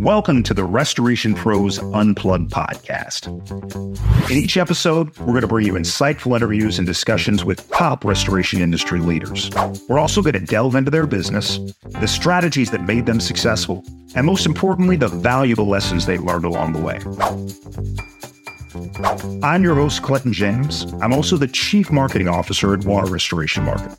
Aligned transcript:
Welcome 0.00 0.44
to 0.44 0.54
the 0.54 0.62
Restoration 0.62 1.34
Pros 1.34 1.78
Unplugged 1.78 2.52
podcast. 2.52 3.26
In 4.30 4.36
each 4.36 4.56
episode, 4.56 5.16
we're 5.18 5.26
going 5.26 5.40
to 5.40 5.48
bring 5.48 5.66
you 5.66 5.72
insightful 5.72 6.36
interviews 6.36 6.78
and 6.78 6.86
discussions 6.86 7.44
with 7.44 7.68
top 7.70 8.04
restoration 8.04 8.60
industry 8.60 9.00
leaders. 9.00 9.50
We're 9.88 9.98
also 9.98 10.22
going 10.22 10.34
to 10.34 10.40
delve 10.40 10.76
into 10.76 10.92
their 10.92 11.08
business, 11.08 11.58
the 12.00 12.06
strategies 12.06 12.70
that 12.70 12.84
made 12.84 13.06
them 13.06 13.18
successful, 13.18 13.84
and 14.14 14.24
most 14.24 14.46
importantly, 14.46 14.94
the 14.94 15.08
valuable 15.08 15.66
lessons 15.66 16.06
they 16.06 16.18
learned 16.18 16.44
along 16.44 16.74
the 16.74 16.80
way. 16.80 17.00
I'm 19.42 19.64
your 19.64 19.74
host, 19.74 20.02
Clinton 20.02 20.32
James. 20.32 20.84
I'm 21.02 21.12
also 21.12 21.36
the 21.36 21.48
Chief 21.48 21.90
Marketing 21.90 22.28
Officer 22.28 22.72
at 22.72 22.84
Water 22.84 23.10
Restoration 23.10 23.64
Marketing. 23.64 23.96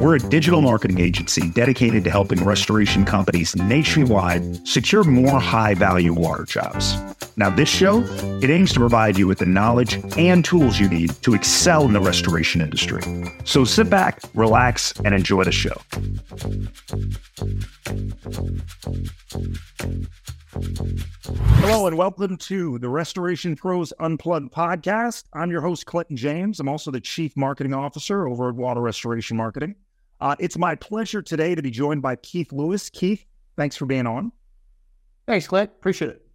We're 0.00 0.16
a 0.16 0.18
digital 0.18 0.62
marketing 0.62 1.00
agency 1.00 1.48
dedicated 1.50 2.04
to 2.04 2.10
helping 2.10 2.44
restoration 2.44 3.04
companies 3.04 3.54
nationwide 3.56 4.66
secure 4.66 5.04
more 5.04 5.38
high 5.38 5.74
value 5.74 6.12
water 6.12 6.44
jobs. 6.44 6.96
Now, 7.36 7.50
this 7.50 7.68
show, 7.68 8.02
it 8.42 8.50
aims 8.50 8.72
to 8.74 8.80
provide 8.80 9.16
you 9.16 9.26
with 9.26 9.38
the 9.38 9.46
knowledge 9.46 9.98
and 10.18 10.44
tools 10.44 10.78
you 10.78 10.88
need 10.88 11.10
to 11.22 11.34
excel 11.34 11.84
in 11.84 11.92
the 11.92 12.00
restoration 12.00 12.60
industry. 12.60 13.02
So 13.44 13.64
sit 13.64 13.88
back, 13.88 14.20
relax, 14.34 14.92
and 15.04 15.14
enjoy 15.14 15.44
the 15.44 15.52
show. 15.52 15.76
Hello, 20.52 21.86
and 21.86 21.96
welcome 21.96 22.36
to 22.36 22.78
the 22.78 22.88
Restoration 22.88 23.56
Pros 23.56 23.90
Unplugged 24.00 24.52
podcast. 24.52 25.24
I'm 25.32 25.50
your 25.50 25.62
host, 25.62 25.86
Clinton 25.86 26.14
James. 26.14 26.60
I'm 26.60 26.68
also 26.68 26.90
the 26.90 27.00
Chief 27.00 27.34
Marketing 27.38 27.72
Officer 27.72 28.28
over 28.28 28.50
at 28.50 28.54
Water 28.54 28.82
Restoration 28.82 29.34
Marketing. 29.38 29.74
Uh, 30.20 30.36
it's 30.38 30.58
my 30.58 30.74
pleasure 30.74 31.22
today 31.22 31.54
to 31.54 31.62
be 31.62 31.70
joined 31.70 32.02
by 32.02 32.16
Keith 32.16 32.52
Lewis. 32.52 32.90
Keith, 32.90 33.24
thanks 33.56 33.76
for 33.76 33.86
being 33.86 34.06
on. 34.06 34.30
Thanks, 35.26 35.46
Clint. 35.46 35.70
Appreciate 35.70 36.10
it. 36.10 36.26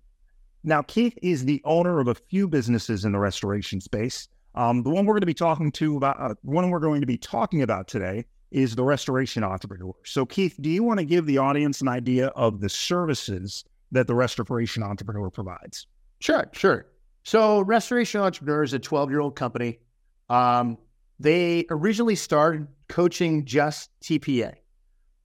Now, 0.64 0.82
Keith 0.82 1.18
is 1.22 1.46
the 1.46 1.62
owner 1.64 2.00
of 2.00 2.08
a 2.08 2.16
few 2.16 2.48
businesses 2.48 3.06
in 3.06 3.12
the 3.12 3.20
restoration 3.20 3.80
space. 3.80 4.30
Um, 4.56 4.82
the 4.82 4.90
one 4.90 5.06
we're 5.06 5.14
going 5.14 5.22
to 5.22 5.28
be 5.28 5.36
talking 5.36 5.72
to 5.74 5.96
about, 5.96 6.20
uh, 6.20 6.34
one 6.42 6.72
we're 6.72 6.80
going 6.80 7.02
to 7.02 7.08
be 7.08 7.20
talking 7.20 7.62
about 7.62 7.88
today 7.88 8.26
is 8.50 8.76
the 8.76 8.84
restoration 8.84 9.44
entrepreneur. 9.44 9.94
So, 10.06 10.26
Keith, 10.26 10.58
do 10.60 10.72
you 10.72 10.82
want 10.82 11.00
to 11.00 11.06
give 11.06 11.28
the 11.28 11.38
audience 11.38 11.82
an 11.82 11.88
idea 11.88 12.28
of 12.30 12.62
the 12.62 12.70
services 12.70 13.64
that 13.92 14.08
the 14.08 14.16
restoration 14.16 14.84
entrepreneur 14.84 15.30
provides? 15.30 15.88
Sure, 16.20 16.48
sure. 16.54 16.88
So, 17.24 17.62
Restoration 17.62 18.22
Entrepreneur 18.22 18.64
is 18.64 18.74
a 18.74 18.80
12 18.80 19.10
year 19.10 19.20
old 19.20 19.36
company. 19.36 19.80
Um, 20.30 20.78
they 21.20 21.66
originally 21.70 22.16
started 22.16 22.68
coaching 22.88 23.46
just 23.46 23.90
TPA. 24.02 24.54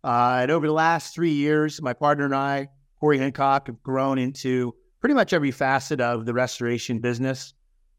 Uh, 0.05 0.38
and 0.42 0.50
over 0.50 0.66
the 0.66 0.72
last 0.72 1.14
three 1.14 1.33
years, 1.33 1.80
my 1.80 1.92
partner 1.92 2.24
and 2.24 2.34
I, 2.34 2.68
Corey 2.98 3.18
Hancock, 3.18 3.68
have 3.68 3.83
grown 3.83 4.18
into 4.18 4.74
pretty 5.00 5.14
much 5.14 5.33
every 5.33 5.50
facet 5.50 6.00
of 6.00 6.27
the 6.27 6.34
restoration 6.34 6.98
business. 6.98 7.55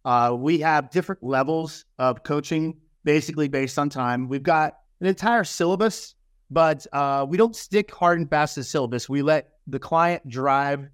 Uh, 0.06 0.36
we 0.38 0.60
have 0.60 0.90
different 0.90 1.24
levels 1.24 1.86
of 1.98 2.24
coaching, 2.24 2.78
basically 3.06 3.48
based 3.48 3.80
on 3.80 3.90
time. 3.90 4.28
We've 4.28 4.44
got 4.44 4.74
an 5.00 5.08
entire 5.08 5.44
syllabus, 5.44 6.16
but 6.52 6.86
uh, 6.92 7.26
we 7.28 7.38
don't 7.38 7.56
stick 7.56 7.94
hard 7.94 8.20
and 8.20 8.30
fast 8.30 8.56
to 8.56 8.62
the 8.62 8.64
syllabus. 8.66 9.08
We 9.08 9.22
let 9.22 9.53
the 9.68 9.80
client 9.80 10.28
drive 10.28 10.88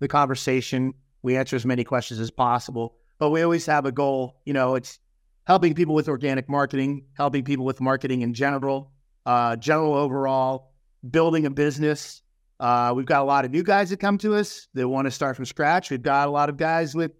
the 0.00 0.08
conversation. 0.08 0.94
We 1.22 1.36
answer 1.36 1.56
as 1.56 1.64
many 1.64 1.84
questions 1.84 2.20
as 2.20 2.30
possible, 2.30 2.96
but 3.18 3.30
we 3.30 3.42
always 3.42 3.66
have 3.66 3.86
a 3.86 3.92
goal. 3.92 4.40
You 4.44 4.52
know, 4.52 4.74
it's 4.74 4.98
helping 5.44 5.74
people 5.74 5.94
with 5.94 6.08
organic 6.08 6.48
marketing, 6.48 7.04
helping 7.14 7.44
people 7.44 7.64
with 7.64 7.80
marketing 7.80 8.22
in 8.22 8.34
general, 8.34 8.92
uh, 9.26 9.56
general 9.56 9.94
overall, 9.94 10.72
building 11.10 11.46
a 11.46 11.50
business. 11.50 12.22
Uh, 12.60 12.92
we've 12.94 13.06
got 13.06 13.22
a 13.22 13.24
lot 13.24 13.44
of 13.44 13.50
new 13.50 13.62
guys 13.62 13.90
that 13.90 13.98
come 13.98 14.18
to 14.18 14.34
us 14.34 14.68
that 14.74 14.88
want 14.88 15.06
to 15.06 15.10
start 15.10 15.34
from 15.36 15.44
scratch. 15.44 15.90
We've 15.90 16.02
got 16.02 16.28
a 16.28 16.30
lot 16.30 16.48
of 16.48 16.56
guys 16.56 16.94
with 16.94 17.12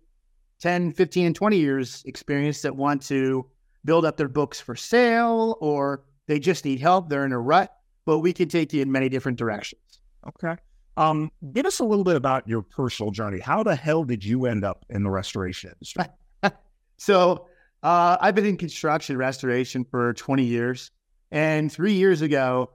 10, 0.60 0.92
15, 0.92 1.26
and 1.26 1.34
20 1.34 1.56
years 1.56 2.02
experience 2.06 2.62
that 2.62 2.76
want 2.76 3.02
to 3.02 3.46
build 3.84 4.04
up 4.04 4.16
their 4.16 4.28
books 4.28 4.60
for 4.60 4.76
sale 4.76 5.58
or 5.60 6.04
they 6.28 6.38
just 6.38 6.64
need 6.64 6.78
help. 6.80 7.08
They're 7.08 7.24
in 7.24 7.32
a 7.32 7.40
rut, 7.40 7.74
but 8.04 8.20
we 8.20 8.32
can 8.32 8.48
take 8.48 8.72
you 8.72 8.82
in 8.82 8.92
many 8.92 9.08
different 9.08 9.38
directions. 9.38 10.00
Okay. 10.28 10.56
Um, 10.96 11.30
give 11.52 11.66
us 11.66 11.80
a 11.80 11.84
little 11.84 12.04
bit 12.04 12.16
about 12.16 12.46
your 12.46 12.62
personal 12.62 13.10
journey. 13.10 13.40
How 13.40 13.62
the 13.62 13.74
hell 13.74 14.04
did 14.04 14.24
you 14.24 14.46
end 14.46 14.64
up 14.64 14.84
in 14.90 15.02
the 15.02 15.10
restoration 15.10 15.70
industry? 15.70 16.04
so 16.98 17.46
uh, 17.82 18.16
I've 18.20 18.34
been 18.34 18.46
in 18.46 18.56
construction 18.56 19.16
restoration 19.16 19.84
for 19.84 20.12
20 20.14 20.44
years. 20.44 20.90
And 21.30 21.72
three 21.72 21.94
years 21.94 22.20
ago, 22.20 22.70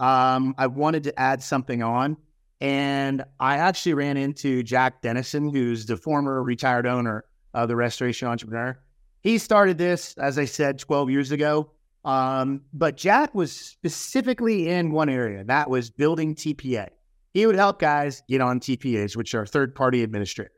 um, 0.00 0.54
I 0.58 0.66
wanted 0.66 1.04
to 1.04 1.18
add 1.18 1.42
something 1.42 1.82
on. 1.82 2.16
And 2.60 3.24
I 3.40 3.56
actually 3.56 3.94
ran 3.94 4.16
into 4.16 4.62
Jack 4.62 5.02
Dennison, 5.02 5.48
who's 5.48 5.86
the 5.86 5.96
former 5.96 6.42
retired 6.42 6.86
owner 6.86 7.24
of 7.54 7.68
the 7.68 7.74
Restoration 7.74 8.28
Entrepreneur. 8.28 8.78
He 9.22 9.38
started 9.38 9.78
this, 9.78 10.14
as 10.18 10.38
I 10.38 10.44
said, 10.44 10.78
12 10.78 11.10
years 11.10 11.32
ago. 11.32 11.70
Um, 12.04 12.62
but 12.72 12.96
Jack 12.96 13.34
was 13.34 13.52
specifically 13.52 14.68
in 14.68 14.90
one 14.90 15.08
area 15.08 15.44
that 15.44 15.70
was 15.70 15.90
building 15.90 16.34
TPA. 16.34 16.88
He 17.32 17.46
would 17.46 17.56
help 17.56 17.78
guys 17.78 18.22
get 18.28 18.40
on 18.40 18.60
TPAs, 18.60 19.16
which 19.16 19.34
are 19.34 19.46
third 19.46 19.74
party 19.74 20.02
administrators. 20.02 20.52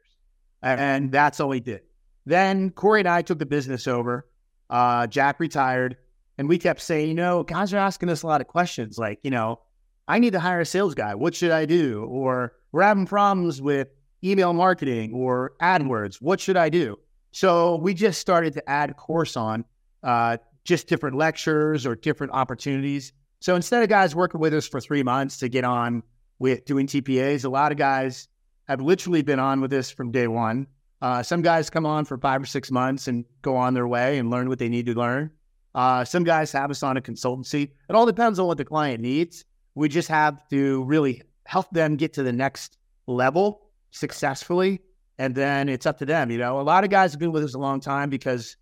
And 0.62 1.12
that's 1.12 1.40
all 1.40 1.50
he 1.50 1.60
did. 1.60 1.82
Then 2.26 2.70
Corey 2.70 3.00
and 3.00 3.08
I 3.08 3.22
took 3.22 3.38
the 3.38 3.46
business 3.46 3.86
over. 3.86 4.26
Uh, 4.70 5.06
Jack 5.06 5.38
retired, 5.40 5.96
and 6.38 6.48
we 6.48 6.58
kept 6.58 6.80
saying, 6.80 7.08
you 7.08 7.14
know, 7.14 7.42
guys 7.42 7.72
are 7.72 7.78
asking 7.78 8.08
us 8.08 8.22
a 8.22 8.26
lot 8.26 8.40
of 8.40 8.46
questions 8.46 8.98
like, 8.98 9.20
you 9.22 9.30
know, 9.30 9.60
I 10.08 10.18
need 10.18 10.32
to 10.32 10.40
hire 10.40 10.60
a 10.60 10.66
sales 10.66 10.94
guy. 10.94 11.14
What 11.14 11.34
should 11.34 11.50
I 11.50 11.64
do? 11.66 12.04
Or 12.04 12.54
we're 12.72 12.82
having 12.82 13.06
problems 13.06 13.62
with 13.62 13.88
email 14.22 14.52
marketing 14.52 15.12
or 15.14 15.52
AdWords. 15.60 16.16
What 16.20 16.40
should 16.40 16.56
I 16.56 16.70
do? 16.70 16.98
So 17.32 17.76
we 17.76 17.94
just 17.94 18.20
started 18.20 18.54
to 18.54 18.68
add 18.68 18.96
course 18.96 19.36
on 19.36 19.64
uh, 20.02 20.38
just 20.64 20.88
different 20.88 21.16
lectures 21.16 21.86
or 21.86 21.94
different 21.94 22.32
opportunities. 22.32 23.12
So 23.40 23.54
instead 23.54 23.82
of 23.82 23.88
guys 23.88 24.14
working 24.14 24.40
with 24.40 24.54
us 24.54 24.66
for 24.66 24.80
three 24.80 25.02
months 25.02 25.38
to 25.38 25.48
get 25.48 25.64
on 25.64 26.02
with 26.44 26.66
doing 26.66 26.86
TPAs, 26.86 27.46
a 27.46 27.48
lot 27.48 27.72
of 27.72 27.78
guys 27.78 28.28
have 28.68 28.78
literally 28.78 29.22
been 29.22 29.38
on 29.38 29.62
with 29.62 29.70
this 29.70 29.90
from 29.90 30.10
day 30.10 30.26
one. 30.26 30.66
Uh, 31.00 31.22
some 31.22 31.40
guys 31.40 31.70
come 31.70 31.86
on 31.86 32.04
for 32.04 32.18
five 32.18 32.42
or 32.42 32.44
six 32.44 32.70
months 32.70 33.08
and 33.08 33.24
go 33.40 33.56
on 33.56 33.72
their 33.72 33.88
way 33.88 34.18
and 34.18 34.30
learn 34.30 34.50
what 34.50 34.58
they 34.58 34.68
need 34.68 34.84
to 34.84 34.92
learn. 34.92 35.30
Uh, 35.74 36.04
some 36.04 36.22
guys 36.22 36.52
have 36.52 36.70
us 36.70 36.82
on 36.82 36.98
a 36.98 37.00
consultancy. 37.00 37.70
It 37.88 37.96
all 37.96 38.04
depends 38.04 38.38
on 38.38 38.46
what 38.46 38.58
the 38.58 38.64
client 38.66 39.00
needs. 39.00 39.46
We 39.74 39.88
just 39.88 40.08
have 40.08 40.46
to 40.50 40.84
really 40.84 41.22
help 41.46 41.70
them 41.70 41.96
get 41.96 42.12
to 42.12 42.22
the 42.22 42.32
next 42.32 42.76
level 43.06 43.70
successfully. 43.90 44.82
And 45.16 45.34
then 45.34 45.70
it's 45.70 45.86
up 45.86 45.96
to 46.00 46.04
them. 46.04 46.30
You 46.30 46.36
know, 46.36 46.60
a 46.60 46.62
lot 46.62 46.84
of 46.84 46.90
guys 46.90 47.12
have 47.12 47.20
been 47.20 47.32
with 47.32 47.44
us 47.44 47.54
a 47.54 47.58
long 47.58 47.80
time 47.80 48.10
because 48.10 48.58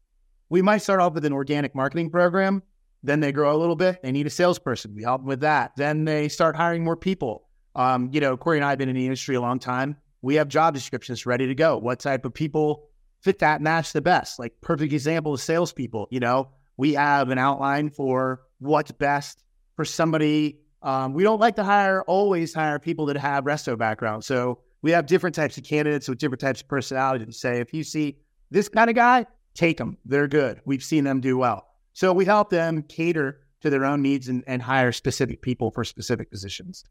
we 0.50 0.62
might 0.62 0.82
start 0.82 1.00
off 1.00 1.14
with 1.14 1.24
an 1.24 1.32
organic 1.32 1.74
marketing 1.74 2.10
program. 2.10 2.62
Then 3.02 3.18
they 3.18 3.32
grow 3.32 3.56
a 3.56 3.58
little 3.58 3.74
bit. 3.74 4.00
They 4.04 4.12
need 4.12 4.28
a 4.28 4.30
salesperson. 4.30 4.94
We 4.94 5.02
help 5.02 5.22
them 5.22 5.28
with 5.28 5.40
that. 5.40 5.72
Then 5.76 6.04
they 6.04 6.28
start 6.28 6.54
hiring 6.54 6.84
more 6.84 6.96
people. 6.96 7.41
Um, 7.74 8.10
you 8.12 8.20
know, 8.20 8.36
Corey 8.36 8.58
and 8.58 8.64
I 8.64 8.70
have 8.70 8.78
been 8.78 8.88
in 8.88 8.96
the 8.96 9.04
industry 9.04 9.34
a 9.34 9.40
long 9.40 9.58
time. 9.58 9.96
We 10.20 10.36
have 10.36 10.48
job 10.48 10.74
descriptions 10.74 11.26
ready 11.26 11.46
to 11.46 11.54
go. 11.54 11.78
What 11.78 12.00
type 12.00 12.24
of 12.24 12.34
people 12.34 12.88
fit 13.22 13.40
that 13.40 13.60
match 13.60 13.92
the 13.92 14.00
best? 14.00 14.38
Like 14.38 14.60
perfect 14.60 14.92
example 14.92 15.34
of 15.34 15.40
salespeople. 15.40 16.08
You 16.10 16.20
know, 16.20 16.50
we 16.76 16.94
have 16.94 17.30
an 17.30 17.38
outline 17.38 17.90
for 17.90 18.42
what's 18.58 18.92
best 18.92 19.42
for 19.76 19.84
somebody. 19.84 20.60
Um, 20.82 21.14
we 21.14 21.22
don't 21.22 21.40
like 21.40 21.56
to 21.56 21.64
hire 21.64 22.02
always 22.02 22.54
hire 22.54 22.78
people 22.78 23.06
that 23.06 23.16
have 23.16 23.44
resto 23.44 23.76
background. 23.76 24.24
So 24.24 24.60
we 24.82 24.90
have 24.90 25.06
different 25.06 25.34
types 25.34 25.56
of 25.56 25.64
candidates 25.64 26.08
with 26.08 26.18
different 26.18 26.40
types 26.40 26.60
of 26.60 26.68
personalities. 26.68 27.26
to 27.26 27.32
say 27.32 27.60
if 27.60 27.72
you 27.72 27.84
see 27.84 28.18
this 28.50 28.68
kind 28.68 28.90
of 28.90 28.96
guy, 28.96 29.26
take 29.54 29.78
them. 29.78 29.96
They're 30.04 30.28
good. 30.28 30.60
We've 30.64 30.82
seen 30.82 31.04
them 31.04 31.20
do 31.20 31.38
well. 31.38 31.66
So 31.92 32.12
we 32.12 32.24
help 32.24 32.50
them 32.50 32.82
cater 32.82 33.40
to 33.60 33.70
their 33.70 33.84
own 33.84 34.02
needs 34.02 34.28
and, 34.28 34.42
and 34.46 34.60
hire 34.60 34.92
specific 34.92 35.40
people 35.42 35.70
for 35.70 35.84
specific 35.84 36.30
positions. 36.30 36.84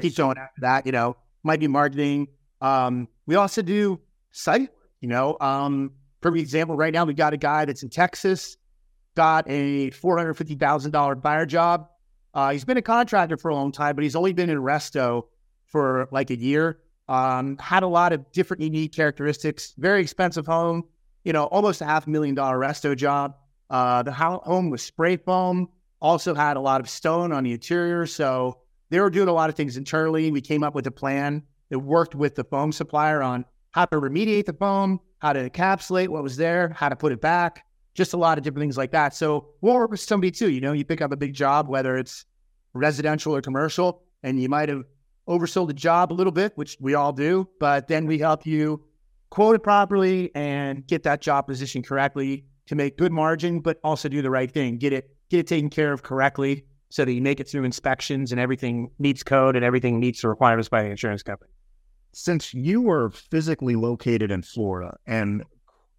Keep 0.00 0.16
going 0.16 0.38
after 0.38 0.60
that, 0.60 0.86
you 0.86 0.92
know, 0.92 1.16
might 1.42 1.60
be 1.60 1.68
marketing. 1.68 2.28
Um, 2.60 3.08
we 3.26 3.34
also 3.34 3.62
do 3.62 4.00
site, 4.30 4.70
you 5.00 5.08
know, 5.08 5.36
um, 5.40 5.92
for 6.22 6.34
example, 6.36 6.76
right 6.76 6.92
now 6.92 7.04
we 7.04 7.14
got 7.14 7.34
a 7.34 7.36
guy 7.36 7.64
that's 7.64 7.82
in 7.82 7.90
Texas, 7.90 8.56
got 9.16 9.44
a 9.48 9.90
$450,000 9.90 11.20
buyer 11.20 11.44
job. 11.44 11.88
Uh, 12.32 12.52
he's 12.52 12.64
been 12.64 12.76
a 12.76 12.82
contractor 12.82 13.36
for 13.36 13.50
a 13.50 13.54
long 13.54 13.72
time, 13.72 13.94
but 13.94 14.04
he's 14.04 14.16
only 14.16 14.32
been 14.32 14.48
in 14.48 14.58
resto 14.58 15.24
for 15.66 16.08
like 16.12 16.30
a 16.30 16.36
year. 16.36 16.78
Um, 17.08 17.58
had 17.58 17.82
a 17.82 17.88
lot 17.88 18.12
of 18.12 18.30
different 18.32 18.62
unique 18.62 18.94
characteristics, 18.94 19.74
very 19.76 20.00
expensive 20.00 20.46
home, 20.46 20.84
you 21.24 21.32
know, 21.32 21.44
almost 21.46 21.80
a 21.80 21.84
half 21.84 22.06
million 22.06 22.34
dollar 22.34 22.58
resto 22.58 22.96
job. 22.96 23.34
Uh, 23.68 24.02
the 24.02 24.12
home 24.12 24.70
was 24.70 24.82
spray 24.82 25.16
foam, 25.16 25.68
also 26.00 26.34
had 26.34 26.56
a 26.56 26.60
lot 26.60 26.80
of 26.80 26.88
stone 26.88 27.32
on 27.32 27.44
the 27.44 27.52
interior. 27.52 28.06
So 28.06 28.61
they 28.92 29.00
were 29.00 29.08
doing 29.08 29.28
a 29.28 29.32
lot 29.32 29.48
of 29.48 29.56
things 29.56 29.78
internally. 29.78 30.30
We 30.30 30.42
came 30.42 30.62
up 30.62 30.74
with 30.74 30.86
a 30.86 30.90
plan 30.90 31.42
that 31.70 31.78
worked 31.78 32.14
with 32.14 32.34
the 32.34 32.44
foam 32.44 32.72
supplier 32.72 33.22
on 33.22 33.46
how 33.70 33.86
to 33.86 33.96
remediate 33.96 34.44
the 34.44 34.52
foam, 34.52 35.00
how 35.18 35.32
to 35.32 35.48
encapsulate 35.48 36.08
what 36.08 36.22
was 36.22 36.36
there, 36.36 36.68
how 36.76 36.90
to 36.90 36.96
put 36.96 37.10
it 37.10 37.22
back, 37.22 37.64
just 37.94 38.12
a 38.12 38.18
lot 38.18 38.36
of 38.36 38.44
different 38.44 38.60
things 38.60 38.76
like 38.76 38.90
that. 38.90 39.14
So 39.14 39.48
we'll 39.62 39.74
work 39.74 39.90
with 39.90 40.00
somebody 40.00 40.30
too. 40.30 40.50
You 40.50 40.60
know, 40.60 40.72
you 40.72 40.84
pick 40.84 41.00
up 41.00 41.10
a 41.10 41.16
big 41.16 41.32
job, 41.32 41.68
whether 41.68 41.96
it's 41.96 42.26
residential 42.74 43.34
or 43.34 43.40
commercial, 43.40 44.02
and 44.22 44.38
you 44.38 44.50
might 44.50 44.68
have 44.68 44.82
oversold 45.26 45.68
the 45.68 45.74
job 45.74 46.12
a 46.12 46.14
little 46.14 46.32
bit, 46.32 46.52
which 46.56 46.76
we 46.78 46.92
all 46.92 47.14
do, 47.14 47.48
but 47.58 47.88
then 47.88 48.06
we 48.06 48.18
help 48.18 48.44
you 48.44 48.84
quote 49.30 49.54
it 49.54 49.62
properly 49.62 50.30
and 50.34 50.86
get 50.86 51.02
that 51.04 51.22
job 51.22 51.46
position 51.46 51.82
correctly 51.82 52.44
to 52.66 52.74
make 52.74 52.98
good 52.98 53.12
margin, 53.12 53.60
but 53.60 53.80
also 53.82 54.06
do 54.10 54.20
the 54.20 54.30
right 54.30 54.50
thing. 54.50 54.76
Get 54.76 54.92
it 54.92 55.16
get 55.30 55.40
it 55.40 55.46
taken 55.46 55.70
care 55.70 55.94
of 55.94 56.02
correctly 56.02 56.66
so 56.92 57.06
that 57.06 57.12
you 57.12 57.22
make 57.22 57.40
it 57.40 57.48
through 57.48 57.64
inspections 57.64 58.32
and 58.32 58.40
everything 58.40 58.90
meets 58.98 59.22
code 59.22 59.56
and 59.56 59.64
everything 59.64 59.98
meets 59.98 60.20
the 60.20 60.28
requirements 60.28 60.68
by 60.68 60.82
the 60.82 60.90
insurance 60.90 61.22
company. 61.22 61.50
Since 62.12 62.52
you 62.52 62.90
are 62.90 63.08
physically 63.10 63.76
located 63.76 64.30
in 64.30 64.42
Florida 64.42 64.98
and 65.06 65.42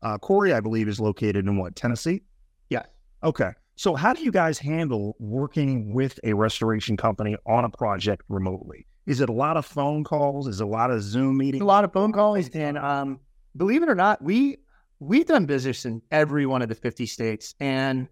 uh, 0.03 0.19
Corey, 0.19 0.53
I 0.53 0.59
believe, 0.59 0.87
is 0.87 0.99
located 0.99 1.47
in 1.47 1.57
what, 1.57 1.75
Tennessee? 1.75 2.21
Yeah. 2.69 2.83
Okay. 3.23 3.51
So, 3.75 3.95
how 3.95 4.13
do 4.13 4.21
you 4.21 4.31
guys 4.31 4.59
handle 4.59 5.15
working 5.17 5.93
with 5.93 6.19
a 6.23 6.33
restoration 6.33 6.95
company 6.95 7.35
on 7.47 7.65
a 7.65 7.69
project 7.69 8.21
remotely? 8.29 8.85
Is 9.07 9.19
it 9.19 9.29
a 9.29 9.33
lot 9.33 9.57
of 9.57 9.65
phone 9.65 10.03
calls? 10.03 10.47
Is 10.47 10.61
it 10.61 10.63
a 10.63 10.67
lot 10.67 10.91
of 10.91 11.01
Zoom 11.01 11.37
meetings? 11.37 11.63
A 11.63 11.65
lot 11.65 11.83
of 11.83 11.91
phone 11.91 12.11
calls, 12.11 12.49
and 12.49 12.77
um, 12.77 13.19
believe 13.57 13.81
it 13.81 13.89
or 13.89 13.95
not, 13.95 14.21
we 14.21 14.57
we've 14.99 15.25
done 15.25 15.45
business 15.47 15.85
in 15.85 16.03
every 16.11 16.45
one 16.45 16.61
of 16.61 16.69
the 16.69 16.75
50 16.75 17.07
states, 17.07 17.55
and 17.59 18.07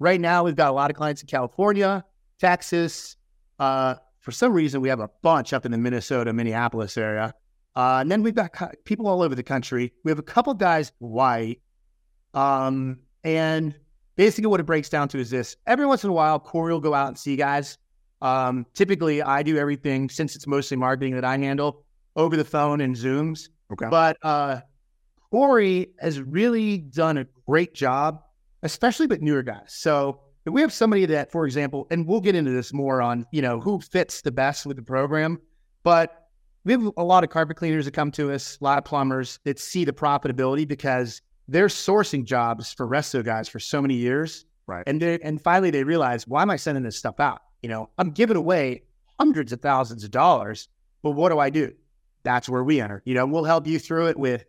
right 0.00 0.20
now 0.20 0.42
we've 0.42 0.56
got 0.56 0.70
a 0.70 0.74
lot 0.74 0.90
of 0.90 0.96
clients 0.96 1.22
in 1.22 1.28
California, 1.28 2.04
Texas. 2.38 3.16
Uh, 3.58 3.96
for 4.20 4.32
some 4.32 4.52
reason, 4.52 4.80
we 4.80 4.88
have 4.88 5.00
a 5.00 5.10
bunch 5.22 5.52
up 5.52 5.66
in 5.66 5.72
the 5.72 5.78
Minnesota, 5.78 6.32
Minneapolis 6.32 6.96
area. 6.96 7.34
Uh, 7.76 7.98
and 8.00 8.10
then 8.10 8.22
we've 8.22 8.34
got 8.34 8.52
people 8.84 9.06
all 9.06 9.22
over 9.22 9.34
the 9.34 9.42
country. 9.42 9.92
We 10.04 10.10
have 10.10 10.18
a 10.18 10.22
couple 10.22 10.54
guys 10.54 10.92
white. 10.98 11.60
Um, 12.32 13.00
and 13.24 13.74
basically 14.16 14.46
what 14.46 14.60
it 14.60 14.64
breaks 14.64 14.88
down 14.88 15.08
to 15.08 15.18
is 15.18 15.30
this. 15.30 15.56
Every 15.66 15.86
once 15.86 16.04
in 16.04 16.10
a 16.10 16.12
while, 16.12 16.38
Corey 16.38 16.72
will 16.72 16.80
go 16.80 16.94
out 16.94 17.08
and 17.08 17.18
see 17.18 17.36
guys. 17.36 17.78
Um, 18.22 18.64
typically, 18.74 19.22
I 19.22 19.42
do 19.42 19.58
everything, 19.58 20.08
since 20.08 20.36
it's 20.36 20.46
mostly 20.46 20.76
marketing 20.76 21.14
that 21.14 21.24
I 21.24 21.36
handle, 21.36 21.84
over 22.16 22.36
the 22.36 22.44
phone 22.44 22.80
and 22.80 22.94
Zooms. 22.94 23.48
Okay. 23.72 23.86
But 23.90 24.16
uh, 24.22 24.60
Corey 25.30 25.90
has 26.00 26.20
really 26.20 26.78
done 26.78 27.18
a 27.18 27.26
great 27.46 27.74
job, 27.74 28.22
especially 28.62 29.06
with 29.06 29.20
newer 29.20 29.42
guys. 29.42 29.74
So 29.74 30.20
if 30.46 30.52
we 30.52 30.60
have 30.60 30.72
somebody 30.72 31.06
that, 31.06 31.32
for 31.32 31.46
example, 31.46 31.86
and 31.90 32.06
we'll 32.06 32.20
get 32.20 32.34
into 32.34 32.50
this 32.50 32.72
more 32.72 33.00
on, 33.00 33.26
you 33.32 33.40
know, 33.40 33.60
who 33.60 33.80
fits 33.80 34.20
the 34.20 34.32
best 34.32 34.66
with 34.66 34.76
the 34.76 34.82
program, 34.82 35.40
but 35.82 36.28
we 36.64 36.72
have 36.72 36.90
a 36.96 37.04
lot 37.04 37.24
of 37.24 37.30
carpet 37.30 37.56
cleaners 37.56 37.84
that 37.84 37.92
come 37.92 38.10
to 38.12 38.32
us, 38.32 38.58
a 38.60 38.64
lot 38.64 38.78
of 38.78 38.84
plumbers 38.84 39.38
that 39.44 39.58
see 39.58 39.84
the 39.84 39.92
profitability 39.92 40.66
because 40.66 41.20
they're 41.48 41.66
sourcing 41.66 42.24
jobs 42.24 42.72
for 42.72 42.86
resto 42.86 43.24
guys 43.24 43.48
for 43.48 43.58
so 43.58 43.80
many 43.82 43.94
years. 43.94 44.46
Right. 44.66 44.84
And 44.86 45.00
they 45.00 45.18
and 45.20 45.40
finally 45.40 45.70
they 45.70 45.84
realize, 45.84 46.26
why 46.26 46.42
am 46.42 46.50
I 46.50 46.56
sending 46.56 46.84
this 46.84 46.96
stuff 46.96 47.20
out? 47.20 47.42
You 47.62 47.68
know, 47.68 47.90
I'm 47.98 48.10
giving 48.10 48.36
away 48.36 48.82
hundreds 49.18 49.52
of 49.52 49.60
thousands 49.60 50.04
of 50.04 50.10
dollars, 50.10 50.68
but 51.02 51.12
what 51.12 51.30
do 51.30 51.38
I 51.38 51.50
do? 51.50 51.72
That's 52.22 52.48
where 52.48 52.64
we 52.64 52.80
enter. 52.80 53.02
You 53.04 53.14
know, 53.14 53.26
we'll 53.26 53.44
help 53.44 53.66
you 53.66 53.78
through 53.78 54.08
it 54.08 54.18
with 54.18 54.44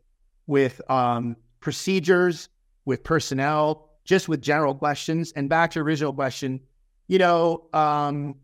with 0.47 0.80
um, 0.89 1.36
procedures, 1.59 2.47
with 2.86 3.03
personnel, 3.03 3.85
just 4.06 4.30
with 4.30 4.42
general 4.42 4.74
questions. 4.74 5.34
And 5.36 5.50
back 5.50 5.72
to 5.72 5.80
original 5.80 6.13
question, 6.13 6.62
you 7.07 7.19
know, 7.19 7.68
um, 7.74 8.36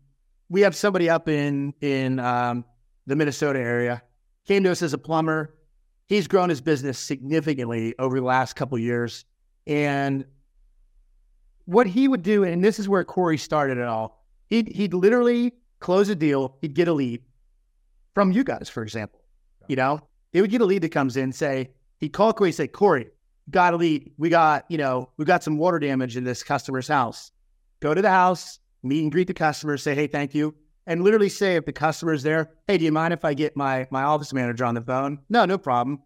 we 0.50 0.60
have 0.60 0.76
somebody 0.76 1.08
up 1.08 1.28
in 1.28 1.72
in 1.80 2.18
um, 2.18 2.64
the 3.06 3.16
Minnesota 3.16 3.58
area, 3.58 4.02
came 4.46 4.62
to 4.64 4.70
us 4.70 4.82
as 4.82 4.92
a 4.92 4.98
plumber. 4.98 5.54
He's 6.06 6.28
grown 6.28 6.50
his 6.50 6.60
business 6.60 6.98
significantly 6.98 7.94
over 7.98 8.20
the 8.20 8.26
last 8.26 8.54
couple 8.54 8.78
years. 8.78 9.24
And 9.66 10.26
what 11.64 11.86
he 11.86 12.08
would 12.08 12.22
do, 12.22 12.44
and 12.44 12.62
this 12.62 12.78
is 12.78 12.88
where 12.88 13.04
Corey 13.04 13.38
started 13.38 13.78
it 13.78 13.84
all, 13.84 14.24
he'd, 14.48 14.68
he'd 14.68 14.92
literally 14.92 15.54
close 15.78 16.08
a 16.08 16.14
deal, 16.14 16.58
he'd 16.60 16.74
get 16.74 16.88
a 16.88 16.92
lead 16.92 17.22
from 18.14 18.32
you 18.32 18.44
guys, 18.44 18.68
for 18.68 18.82
example. 18.82 19.20
You 19.68 19.76
know, 19.76 20.00
he 20.32 20.40
would 20.40 20.50
get 20.50 20.60
a 20.60 20.64
lead 20.64 20.82
that 20.82 20.90
comes 20.90 21.16
in, 21.16 21.32
say, 21.32 21.70
he'd 21.98 22.12
call 22.12 22.32
Corey, 22.32 22.52
say, 22.52 22.66
Corey, 22.66 23.08
got 23.50 23.76
lead. 23.76 24.12
We 24.18 24.28
got, 24.28 24.64
you 24.68 24.78
know, 24.78 25.10
we 25.16 25.24
got 25.24 25.42
some 25.42 25.58
water 25.58 25.78
damage 25.78 26.16
in 26.16 26.24
this 26.24 26.42
customer's 26.42 26.88
house. 26.88 27.32
Go 27.80 27.94
to 27.94 28.02
the 28.02 28.10
house, 28.10 28.58
meet 28.82 29.02
and 29.02 29.12
greet 29.12 29.26
the 29.26 29.34
customer, 29.34 29.76
say, 29.76 29.94
hey, 29.94 30.06
thank 30.06 30.34
you 30.34 30.54
and 30.86 31.02
literally 31.02 31.28
say 31.28 31.56
if 31.56 31.64
the 31.64 31.72
customer's 31.72 32.22
there, 32.22 32.50
hey, 32.66 32.78
do 32.78 32.84
you 32.84 32.92
mind 32.92 33.12
if 33.12 33.24
I 33.24 33.34
get 33.34 33.56
my 33.56 33.86
my 33.90 34.02
office 34.02 34.32
manager 34.32 34.64
on 34.64 34.74
the 34.74 34.80
phone? 34.80 35.18
No, 35.28 35.44
no 35.44 35.58
problem. 35.58 36.02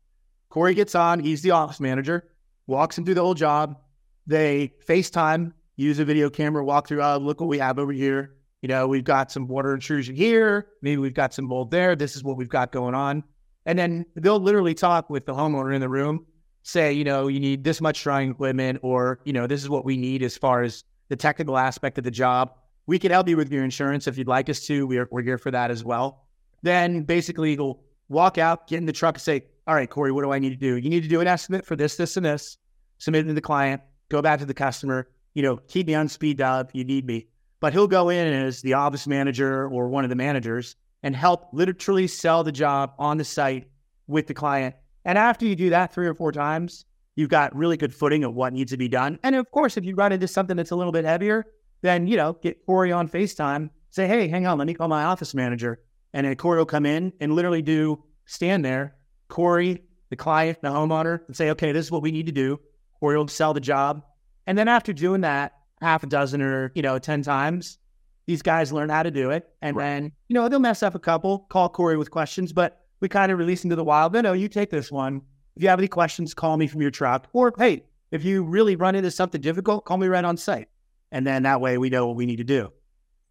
Corey 0.49 0.75
gets 0.75 0.95
on, 0.95 1.21
he's 1.21 1.43
the 1.43 1.51
office 1.51 1.81
manager, 1.81 2.29
walks 2.67 2.97
him 2.97 3.05
through 3.05 3.15
the 3.15 3.23
whole 3.23 3.35
job. 3.35 3.79
They 4.27 4.73
FaceTime, 4.87 5.53
use 5.77 5.99
a 5.99 6.05
video 6.05 6.31
camera, 6.31 6.65
walk 6.65 6.89
through, 6.89 7.03
oh, 7.03 7.19
look 7.19 7.41
what 7.41 7.49
we 7.49 7.59
have 7.59 7.79
over 7.79 7.93
here. 7.93 8.37
You 8.63 8.69
know, 8.69 8.87
we've 8.87 9.05
got 9.05 9.31
some 9.31 9.47
water 9.47 9.75
intrusion 9.75 10.17
here, 10.17 10.69
maybe 10.83 10.99
we've 10.99 11.15
got 11.15 11.35
some 11.35 11.47
mold 11.47 11.71
there. 11.71 11.95
This 11.95 12.17
is 12.17 12.25
what 12.25 12.37
we've 12.37 12.49
got 12.49 12.73
going 12.73 12.95
on. 12.95 13.23
And 13.67 13.79
then 13.79 14.07
they'll 14.15 14.41
literally 14.41 14.75
talk 14.75 15.11
with 15.11 15.27
the 15.27 15.35
homeowner 15.35 15.75
in 15.75 15.81
the 15.81 15.89
room, 15.89 16.27
say, 16.67 16.93
you 16.93 17.05
know, 17.05 17.29
you 17.29 17.41
need 17.41 17.65
this 17.65 17.81
much 17.81 18.03
drying 18.03 18.31
equipment, 18.31 18.81
or, 18.83 19.21
you 19.25 19.33
know, 19.33 19.47
this 19.47 19.63
is 19.63 19.69
what 19.69 19.85
we 19.85 19.97
need 19.97 20.23
as 20.23 20.37
far 20.37 20.63
as 20.63 20.85
the 21.09 21.17
technical 21.17 21.57
aspect 21.57 21.97
of 21.99 22.05
the 22.05 22.11
job 22.11 22.53
we 22.87 22.99
can 22.99 23.11
help 23.11 23.29
you 23.29 23.37
with 23.37 23.53
your 23.53 23.65
insurance 23.65 24.07
if 24.07 24.17
you'd 24.17 24.29
like 24.29 24.49
us 24.49 24.61
to. 24.67 24.87
We're, 24.87 25.09
we're 25.11 25.23
here 25.23 25.39
for 25.39 25.51
that 25.51 25.71
as 25.71 25.85
well. 25.85 26.27
Then 26.63 27.03
basically 27.03 27.55
you'll 27.55 27.83
walk 28.09 28.39
out, 28.39 28.69
get 28.69 28.79
in 28.79 28.87
the 28.87 28.93
truck 28.93 29.17
and 29.17 29.23
say, 29.23 29.45
all 29.67 29.75
right, 29.75 29.91
Corey, 29.91 30.13
what 30.13 30.23
do 30.23 30.33
I 30.33 30.39
need 30.39 30.51
to 30.51 30.57
do? 30.57 30.77
You 30.77 30.89
need 30.89 31.03
to 31.03 31.09
do 31.09 31.21
an 31.21 31.27
estimate 31.27 31.67
for 31.67 31.75
this, 31.75 31.97
this, 31.97 32.17
and 32.17 32.25
this, 32.25 32.57
submit 32.99 33.25
it 33.25 33.29
to 33.29 33.35
the 33.35 33.41
client, 33.41 33.83
go 34.09 34.23
back 34.23 34.39
to 34.39 34.47
the 34.47 34.55
customer, 34.55 35.09
you 35.35 35.43
know, 35.43 35.57
keep 35.57 35.89
me 35.89 35.95
on 35.95 36.09
speed 36.09 36.39
dial 36.39 36.61
if 36.61 36.75
you 36.75 36.85
need 36.85 37.05
me. 37.05 37.27
But 37.59 37.73
he'll 37.73 37.89
go 37.89 38.11
in 38.11 38.33
as 38.33 38.63
the 38.63 38.75
office 38.75 39.07
manager 39.07 39.69
or 39.69 39.89
one 39.89 40.05
of 40.05 40.11
the 40.11 40.17
managers 40.17 40.77
and 41.03 41.17
help 41.17 41.49
literally 41.53 42.07
sell 42.07 42.45
the 42.45 42.53
job 42.53 42.93
on 42.99 43.17
the 43.17 43.25
site 43.25 43.69
with 44.07 44.29
the 44.29 44.35
client. 44.35 44.77
And 45.07 45.17
after 45.17 45.47
you 45.47 45.55
do 45.55 45.71
that 45.71 45.95
three 45.95 46.09
or 46.09 46.15
four 46.15 46.33
times, 46.33 46.85
you've 47.15 47.31
got 47.31 47.55
really 47.57 47.77
good 47.77 47.95
footing 47.95 48.25
of 48.25 48.35
what 48.35 48.53
needs 48.53 48.73
to 48.73 48.77
be 48.77 48.89
done. 48.89 49.19
And 49.23 49.37
of 49.37 49.51
course, 49.53 49.77
if 49.77 49.85
you 49.85 49.95
run 49.95 50.13
into 50.13 50.27
something 50.27 50.57
that's 50.57 50.73
a 50.73 50.77
little 50.77 50.93
bit 50.93 51.05
heavier, 51.05 51.47
then, 51.81 52.09
you 52.09 52.17
know, 52.17 52.35
get 52.43 52.67
Corey 52.67 52.91
on 52.91 53.09
FaceTime, 53.09 53.71
say, 53.91 54.09
hey, 54.09 54.27
hang 54.27 54.47
on, 54.47 54.59
let 54.59 54.67
me 54.67 54.75
call 54.75 54.89
my 54.89 55.05
office 55.05 55.33
manager. 55.33 55.81
And 56.13 56.27
then 56.27 56.35
Corey 56.35 56.59
will 56.59 56.67
come 56.67 56.85
in 56.85 57.13
and 57.21 57.33
literally 57.33 57.63
do 57.63 58.03
stand 58.27 58.65
there, 58.65 58.97
Corey, 59.29 59.85
the 60.11 60.17
client, 60.17 60.61
the 60.61 60.69
homeowner, 60.69 61.21
and 61.29 61.37
say, 61.37 61.51
okay, 61.51 61.71
this 61.71 61.87
is 61.87 61.93
what 61.93 62.03
we 62.03 62.11
need 62.11 62.27
to 62.27 62.33
do. 62.33 62.59
Corey 62.99 63.17
will 63.17 63.29
sell 63.29 63.55
the 63.55 63.61
job. 63.61 64.03
And 64.49 64.59
then 64.59 64.67
after 64.67 64.93
doing 64.93 65.21
that 65.21 65.53
half 65.81 66.03
a 66.03 66.07
dozen 66.07 66.43
or, 66.43 66.73
you 66.75 66.83
know, 66.83 66.99
10 66.99 67.23
times, 67.23 67.79
these 68.27 68.43
guys 68.43 68.73
learn 68.73 68.89
how 68.89 69.05
to 69.05 69.11
do 69.13 69.31
it. 69.31 69.49
And 69.63 69.77
right. 69.77 69.85
then, 69.85 70.13
you 70.29 70.35
know, 70.35 70.49
they'll 70.49 70.59
mess 70.59 70.83
up 70.83 70.97
a 70.97 70.99
couple, 70.99 71.47
call 71.49 71.69
Corey 71.69 71.97
with 71.97 72.11
questions, 72.11 72.53
but 72.53 72.86
we 73.01 73.09
kind 73.09 73.31
of 73.33 73.39
release 73.39 73.65
into 73.65 73.77
the 73.77 73.85
wild. 73.85 74.13
No, 74.13 74.21
no, 74.21 74.33
you 74.33 74.49
take 74.49 74.71
this 74.71 74.91
one. 74.91 75.23
If 75.57 75.63
you 75.63 75.69
have 75.69 75.79
any 75.79 75.89
questions, 75.89 76.35
call 76.35 76.57
me 76.57 76.67
from 76.67 76.83
your 76.83 76.91
truck. 76.91 77.29
Or, 77.33 77.53
hey, 77.57 77.85
if 78.11 78.25
you 78.25 78.43
really 78.43 78.77
run 78.77 78.95
into 78.95 79.11
something 79.11 79.41
difficult, 79.41 79.85
call 79.85 79.99
me 79.99 80.07
right 80.07 80.25
on 80.25 80.37
site. 80.37 80.69
And 81.13 81.27
then 81.27 81.43
that 81.45 81.61
way 81.61 81.79
we 81.79 81.91
know 81.91 82.07
what 82.07 82.17
we 82.17 82.27
need 82.27 82.37
to 82.37 82.45
do. 82.45 82.73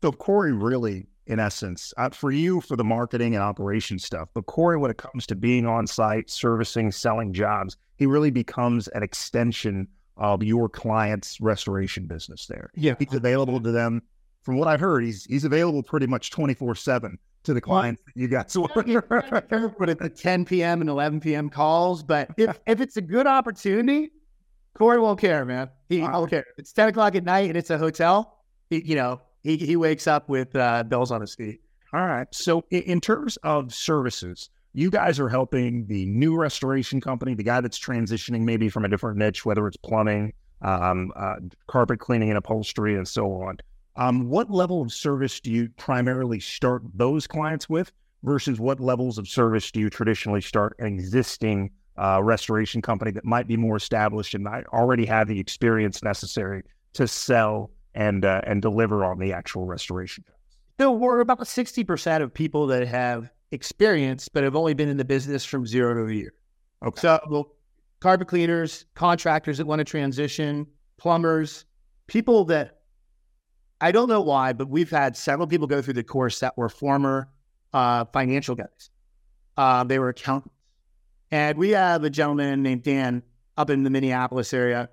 So 0.02 0.12
Corey 0.12 0.54
really, 0.54 1.08
in 1.28 1.40
essence, 1.40 1.94
uh, 1.98 2.10
for 2.10 2.32
you 2.32 2.62
for 2.62 2.76
the 2.76 2.84
marketing 2.84 3.36
and 3.36 3.44
operation 3.44 4.00
stuff, 4.00 4.30
but 4.34 4.46
Corey, 4.46 4.78
when 4.78 4.92
it 4.92 4.98
comes 4.98 5.26
to 5.28 5.36
being 5.36 5.66
on 5.66 5.88
site, 5.88 6.30
servicing, 6.30 6.92
selling 6.92 7.34
jobs, 7.34 7.78
he 7.98 8.06
really 8.06 8.32
becomes 8.32 8.88
an 8.90 9.04
extension 9.04 9.88
of 10.18 10.44
your 10.44 10.70
client's 10.70 11.42
restoration 11.42 12.06
business 12.06 12.46
there. 12.48 12.70
Yeah. 12.76 12.96
He's 13.00 13.14
available 13.14 13.60
to 13.62 13.72
them. 13.72 14.02
From 14.44 14.58
what 14.58 14.68
I've 14.68 14.80
heard, 14.80 15.04
he's 15.04 15.26
he's 15.26 15.44
available 15.44 15.82
pretty 15.82 16.06
much 16.06 16.30
24 16.30 16.76
7 16.76 17.18
to 17.46 17.54
the 17.54 17.62
clients 17.62 18.02
well, 18.06 18.14
you 18.16 18.28
got. 18.28 18.52
So 18.52 18.68
put 18.68 19.90
it 19.90 20.02
at 20.02 20.16
10 20.16 20.46
p.m. 20.46 20.82
and 20.82 20.90
11 20.90 21.20
p.m. 21.20 21.50
calls, 21.50 22.04
but 22.04 22.30
if, 22.38 22.60
if 22.68 22.82
it's 22.82 22.98
a 22.98 23.02
good 23.02 23.28
opportunity, 23.28 24.12
Corey 24.76 25.00
won't 25.00 25.20
care, 25.20 25.46
man. 25.46 25.70
He 25.90 26.02
won't 26.02 26.30
care. 26.30 26.46
It's 26.58 26.74
10 26.74 26.90
o'clock 26.90 27.16
at 27.16 27.24
night 27.24 27.50
and 27.50 27.58
it's 27.58 27.70
a 27.70 27.78
hotel. 27.78 28.40
He, 28.70 28.84
you 28.84 28.96
know, 28.96 29.22
he, 29.44 29.58
he 29.58 29.76
wakes 29.76 30.08
up 30.08 30.28
with 30.28 30.56
uh, 30.56 30.84
bills 30.84 31.12
on 31.12 31.22
his 31.22 31.34
feet. 31.36 31.62
All 31.94 32.06
right. 32.06 32.28
So, 32.32 32.66
in, 32.72 32.82
in 32.82 33.02
terms 33.02 33.38
of 33.38 33.74
services, 33.74 34.50
you 34.74 34.90
guys 34.90 35.20
are 35.20 35.30
helping 35.30 35.88
the 35.88 36.06
new 36.08 36.36
restoration 36.36 37.00
company, 37.00 37.34
the 37.34 37.44
guy 37.44 37.62
that's 37.62 37.80
transitioning 37.80 38.42
maybe 38.42 38.68
from 38.68 38.84
a 38.84 38.90
different 38.90 39.18
niche, 39.18 39.46
whether 39.46 39.66
it's 39.68 39.78
plumbing, 39.78 40.34
um, 40.62 41.14
uh, 41.16 41.36
carpet 41.68 42.00
cleaning 42.00 42.30
and 42.30 42.38
upholstery, 42.38 42.96
and 42.96 43.08
so 43.08 43.32
on. 43.32 43.58
Um, 43.98 44.30
what 44.30 44.52
level 44.52 44.82
of 44.82 44.92
service 44.92 45.40
do 45.40 45.52
you 45.52 45.70
primarily 45.78 46.40
start 46.40 46.82
those 46.94 47.28
clients 47.28 47.70
with 47.70 47.92
versus 48.24 48.60
what 48.60 48.80
levels 48.80 49.18
of 49.18 49.28
service 49.28 49.72
do 49.72 49.80
you 49.80 49.90
traditionally 49.90 50.42
start 50.42 50.76
an 50.80 50.88
existing 50.88 51.72
uh, 51.98 52.22
restoration 52.22 52.82
company 52.82 53.12
that 53.12 53.24
might 53.24 53.48
be 53.48 53.56
more 53.56 53.78
established 53.78 54.34
and 54.34 54.44
might 54.44 54.66
already 54.68 55.06
have 55.06 55.28
the 55.28 55.40
experience 55.40 56.04
necessary 56.04 56.64
to 56.94 57.08
sell 57.08 57.72
and 57.94 58.26
uh, 58.26 58.42
and 58.46 58.62
deliver 58.62 59.06
on 59.06 59.20
the 59.20 59.32
actual 59.32 59.66
restoration. 59.66 60.24
So 60.78 60.92
we're 60.92 61.22
about 61.22 61.48
sixty 61.48 61.86
percent 61.86 62.22
of 62.22 62.34
people 62.34 62.68
that 62.68 62.86
have 62.88 63.30
experience, 63.52 64.28
but 64.28 64.44
have 64.44 64.58
only 64.58 64.74
been 64.74 64.90
in 64.90 64.98
the 64.98 65.06
business 65.06 65.46
from 65.46 65.66
zero 65.66 65.94
to 65.94 66.12
a 66.12 66.14
year. 66.14 66.34
Okay. 66.86 67.00
So 67.00 67.20
well, 67.30 67.54
carpet 68.02 68.28
cleaners, 68.28 68.86
contractors 68.96 69.58
that 69.58 69.66
want 69.66 69.80
to 69.80 69.86
transition, 69.86 70.68
plumbers, 70.98 71.64
people 72.08 72.44
that 72.46 72.75
I 73.82 73.92
don't 73.92 74.08
know 74.08 74.22
why, 74.22 74.54
but 74.54 74.70
we've 74.70 74.90
had 74.90 75.18
several 75.18 75.48
people 75.48 75.68
go 75.68 75.82
through 75.82 75.96
the 75.96 76.04
course 76.04 76.40
that 76.40 76.58
were 76.58 76.70
former 76.70 77.30
uh, 77.74 78.06
financial 78.06 78.56
guys. 78.56 78.90
Uh, 79.58 79.84
they 79.84 80.00
were 80.00 80.10
accountants. 80.10 80.54
And 81.32 81.58
we 81.58 81.72
have 81.72 82.04
a 82.04 82.10
gentleman 82.10 82.64
named 82.64 82.84
Dan 82.84 83.24
up 83.58 83.70
in 83.70 83.84
the 83.84 83.90
Minneapolis 83.90 84.54
area. 84.54 84.90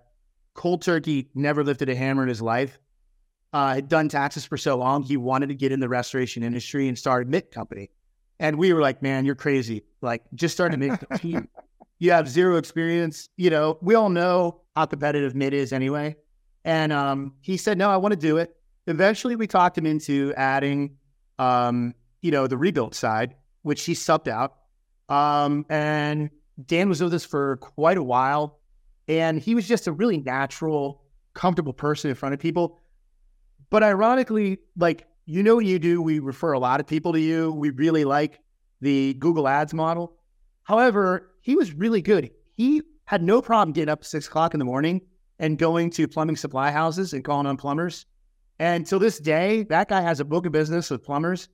Cold 0.54 0.82
turkey, 0.82 1.30
never 1.34 1.62
lifted 1.62 1.88
a 1.88 1.94
hammer 1.94 2.22
in 2.22 2.28
his 2.28 2.42
life. 2.42 2.78
Uh, 3.52 3.74
had 3.74 3.88
done 3.88 4.08
taxes 4.08 4.44
for 4.44 4.56
so 4.56 4.76
long, 4.76 5.02
he 5.02 5.16
wanted 5.16 5.48
to 5.48 5.54
get 5.54 5.72
in 5.72 5.80
the 5.80 5.88
restoration 5.88 6.42
industry 6.42 6.88
and 6.88 6.98
start 6.98 7.26
a 7.26 7.28
MIT 7.28 7.48
company. 7.50 7.90
And 8.40 8.56
we 8.56 8.72
were 8.72 8.80
like, 8.80 9.02
man, 9.02 9.24
you're 9.24 9.34
crazy. 9.34 9.84
Like, 10.00 10.22
just 10.34 10.54
start 10.54 10.72
a 10.72 10.74
MIT 10.74 11.06
team. 11.18 11.48
You 11.98 12.10
have 12.10 12.28
zero 12.28 12.56
experience. 12.56 13.28
You 13.36 13.50
know, 13.50 13.78
we 13.82 13.94
all 13.94 14.08
know 14.08 14.62
how 14.74 14.86
competitive 14.86 15.34
MIT 15.34 15.56
is 15.56 15.72
anyway. 15.72 16.16
And 16.64 16.92
um, 16.92 17.34
he 17.42 17.56
said, 17.56 17.78
no, 17.78 17.90
I 17.90 17.96
want 17.96 18.12
to 18.12 18.18
do 18.18 18.38
it. 18.38 18.56
Eventually, 18.86 19.36
we 19.36 19.46
talked 19.46 19.78
him 19.78 19.86
into 19.86 20.32
adding, 20.36 20.96
um, 21.38 21.94
you 22.20 22.30
know, 22.30 22.46
the 22.46 22.56
rebuild 22.56 22.94
side, 22.94 23.34
which 23.62 23.84
he 23.84 23.92
subbed 23.92 24.28
out. 24.28 24.54
Um, 25.08 25.66
and 25.68 26.30
Dan 26.66 26.88
was 26.88 27.02
with 27.02 27.14
us 27.14 27.24
for 27.24 27.56
quite 27.58 27.96
a 27.96 28.02
while. 28.02 28.58
And 29.08 29.38
he 29.38 29.54
was 29.54 29.66
just 29.66 29.86
a 29.86 29.92
really 29.92 30.18
natural, 30.18 31.02
comfortable 31.34 31.72
person 31.72 32.10
in 32.10 32.16
front 32.16 32.34
of 32.34 32.40
people. 32.40 32.82
But 33.70 33.82
ironically, 33.82 34.58
like, 34.76 35.06
you 35.26 35.42
know 35.42 35.56
what 35.56 35.64
you 35.64 35.78
do? 35.78 36.02
We 36.02 36.18
refer 36.18 36.52
a 36.52 36.58
lot 36.58 36.80
of 36.80 36.86
people 36.86 37.12
to 37.12 37.20
you. 37.20 37.52
We 37.52 37.70
really 37.70 38.04
like 38.04 38.40
the 38.80 39.14
Google 39.14 39.48
Ads 39.48 39.74
model. 39.74 40.16
However, 40.64 41.30
he 41.40 41.56
was 41.56 41.72
really 41.72 42.02
good. 42.02 42.30
He 42.52 42.82
had 43.04 43.22
no 43.22 43.42
problem 43.42 43.72
getting 43.72 43.90
up 43.90 44.00
at 44.00 44.06
six 44.06 44.26
o'clock 44.26 44.54
in 44.54 44.58
the 44.58 44.64
morning 44.64 45.00
and 45.38 45.58
going 45.58 45.90
to 45.90 46.06
plumbing 46.06 46.36
supply 46.36 46.70
houses 46.70 47.12
and 47.12 47.24
calling 47.24 47.46
on 47.46 47.56
plumbers. 47.56 48.06
And 48.58 48.86
to 48.86 48.98
this 48.98 49.18
day, 49.18 49.64
that 49.64 49.88
guy 49.88 50.00
has 50.00 50.20
a 50.20 50.24
book 50.24 50.46
of 50.46 50.52
business 50.52 50.90
with 50.90 51.02
plumbers. 51.02 51.48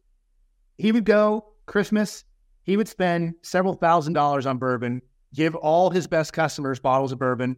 He 0.76 0.92
would 0.92 1.04
go 1.04 1.52
Christmas, 1.66 2.24
he 2.62 2.76
would 2.76 2.88
spend 2.88 3.34
several 3.42 3.74
thousand 3.74 4.12
dollars 4.12 4.46
on 4.46 4.58
bourbon, 4.58 5.00
give 5.34 5.54
all 5.54 5.90
his 5.90 6.06
best 6.06 6.32
customers 6.32 6.78
bottles 6.78 7.12
of 7.12 7.18
bourbon, 7.18 7.56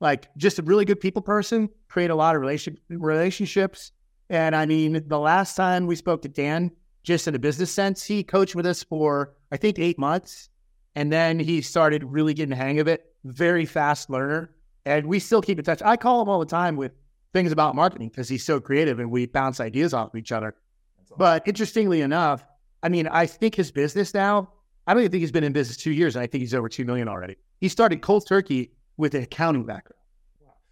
like 0.00 0.28
just 0.36 0.58
a 0.58 0.62
really 0.62 0.84
good 0.84 1.00
people 1.00 1.22
person, 1.22 1.68
create 1.88 2.10
a 2.10 2.14
lot 2.14 2.34
of 2.34 2.40
relation, 2.40 2.78
relationships. 2.88 3.92
And 4.30 4.54
I 4.54 4.66
mean, 4.66 5.02
the 5.06 5.18
last 5.18 5.54
time 5.54 5.86
we 5.86 5.96
spoke 5.96 6.22
to 6.22 6.28
Dan, 6.28 6.70
just 7.02 7.28
in 7.28 7.34
a 7.34 7.38
business 7.38 7.72
sense, 7.72 8.04
he 8.04 8.22
coached 8.22 8.54
with 8.54 8.66
us 8.66 8.82
for, 8.82 9.34
I 9.50 9.56
think, 9.56 9.78
eight 9.78 9.98
months. 9.98 10.50
And 10.94 11.12
then 11.12 11.38
he 11.38 11.62
started 11.62 12.04
really 12.04 12.34
getting 12.34 12.50
the 12.50 12.56
hang 12.56 12.80
of 12.80 12.88
it. 12.88 13.12
Very 13.24 13.64
fast 13.64 14.10
learner. 14.10 14.54
And 14.84 15.06
we 15.06 15.18
still 15.18 15.40
keep 15.40 15.58
in 15.58 15.64
touch. 15.64 15.82
I 15.82 15.96
call 15.96 16.20
him 16.22 16.28
all 16.28 16.40
the 16.40 16.46
time 16.46 16.76
with 16.76 16.92
things 17.32 17.52
about 17.52 17.74
marketing 17.74 18.08
because 18.08 18.28
he's 18.28 18.44
so 18.44 18.60
creative 18.60 18.98
and 18.98 19.10
we 19.10 19.26
bounce 19.26 19.60
ideas 19.60 19.94
off 19.94 20.08
of 20.08 20.18
each 20.18 20.32
other. 20.32 20.54
Awesome. 21.00 21.16
But 21.18 21.46
interestingly 21.46 22.00
enough, 22.00 22.44
I 22.82 22.88
mean, 22.88 23.06
I 23.08 23.26
think 23.26 23.54
his 23.54 23.70
business 23.70 24.14
now, 24.14 24.50
I 24.86 24.94
don't 24.94 25.02
even 25.02 25.10
think 25.10 25.20
he's 25.20 25.32
been 25.32 25.44
in 25.44 25.52
business 25.52 25.76
two 25.76 25.92
years, 25.92 26.16
and 26.16 26.22
I 26.22 26.26
think 26.26 26.42
he's 26.42 26.54
over 26.54 26.68
two 26.68 26.84
million 26.84 27.08
already. 27.08 27.36
He 27.60 27.68
started 27.68 28.00
cold 28.00 28.26
turkey 28.26 28.72
with 28.96 29.14
an 29.14 29.22
accounting 29.22 29.64
background. 29.64 29.98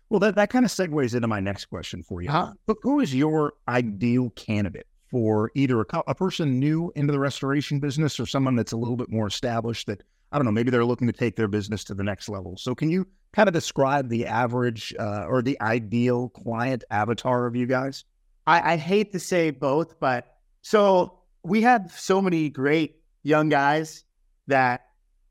Well, 0.08 0.20
that, 0.20 0.36
that 0.36 0.50
kind 0.50 0.64
of 0.64 0.70
segues 0.70 1.14
into 1.14 1.26
my 1.26 1.40
next 1.40 1.64
question 1.66 2.02
for 2.02 2.22
you. 2.22 2.30
Huh? 2.30 2.52
But 2.66 2.76
who 2.82 3.00
is 3.00 3.14
your 3.14 3.54
ideal 3.66 4.30
candidate 4.30 4.86
for 5.10 5.50
either 5.54 5.80
a, 5.80 5.86
a 6.06 6.14
person 6.14 6.60
new 6.60 6.92
into 6.94 7.12
the 7.12 7.18
restoration 7.18 7.80
business 7.80 8.20
or 8.20 8.26
someone 8.26 8.54
that's 8.54 8.72
a 8.72 8.76
little 8.76 8.96
bit 8.96 9.10
more 9.10 9.26
established 9.26 9.88
that, 9.88 10.02
I 10.30 10.38
don't 10.38 10.44
know, 10.44 10.52
maybe 10.52 10.70
they're 10.70 10.84
looking 10.84 11.08
to 11.08 11.12
take 11.12 11.34
their 11.34 11.48
business 11.48 11.82
to 11.84 11.94
the 11.94 12.04
next 12.04 12.28
level? 12.28 12.56
So, 12.56 12.74
can 12.74 12.88
you 12.88 13.06
kind 13.36 13.48
of 13.48 13.52
describe 13.52 14.08
the 14.08 14.26
average 14.26 14.94
uh, 14.98 15.26
or 15.28 15.42
the 15.42 15.60
ideal 15.60 16.30
client 16.30 16.82
avatar 16.90 17.46
of 17.46 17.54
you 17.54 17.66
guys? 17.66 18.04
I, 18.46 18.72
I 18.72 18.76
hate 18.78 19.12
to 19.12 19.20
say 19.20 19.50
both, 19.50 20.00
but 20.00 20.38
so 20.62 21.18
we 21.44 21.60
have 21.60 21.92
so 21.94 22.22
many 22.22 22.48
great 22.48 22.96
young 23.22 23.50
guys 23.50 24.04
that 24.46 24.86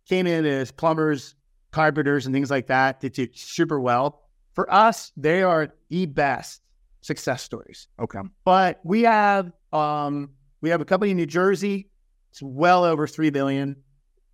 came 0.07 0.27
in 0.27 0.45
as 0.45 0.71
plumbers, 0.71 1.33
carpenters, 1.71 2.27
and 2.27 2.35
things 2.35 2.51
like 2.51 2.67
that 2.67 3.01
that 3.01 3.15
did 3.15 3.35
super 3.35 3.79
well. 3.79 4.21
For 4.53 4.71
us, 4.71 5.11
they 5.17 5.41
are 5.41 5.73
the 5.89 6.05
best 6.05 6.61
success 7.01 7.41
stories. 7.41 7.87
Okay. 7.99 8.19
But 8.45 8.81
we 8.83 9.01
have 9.01 9.51
um 9.73 10.29
we 10.61 10.69
have 10.69 10.79
a 10.79 10.85
company 10.85 11.11
in 11.11 11.17
New 11.17 11.25
Jersey. 11.25 11.89
It's 12.31 12.41
well 12.41 12.83
over 12.83 13.07
three 13.07 13.31
billion. 13.31 13.77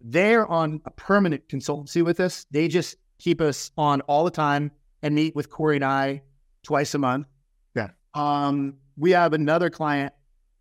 They're 0.01 0.45
on 0.45 0.81
a 0.85 0.91
permanent 0.91 1.47
consultancy 1.47 2.03
with 2.03 2.19
us. 2.19 2.45
They 2.51 2.67
just 2.67 2.97
keep 3.21 3.39
us 3.39 3.71
on 3.77 4.01
all 4.01 4.23
the 4.23 4.31
time 4.31 4.71
and 5.03 5.13
meet 5.13 5.35
with 5.35 5.49
Corey 5.49 5.75
and 5.77 5.85
I 5.85 6.23
twice 6.63 6.95
a 6.95 6.97
month. 6.97 7.27
Yeah. 7.75 7.89
Um, 8.13 8.75
we 8.97 9.11
have 9.11 9.33
another 9.33 9.69
client 9.69 10.13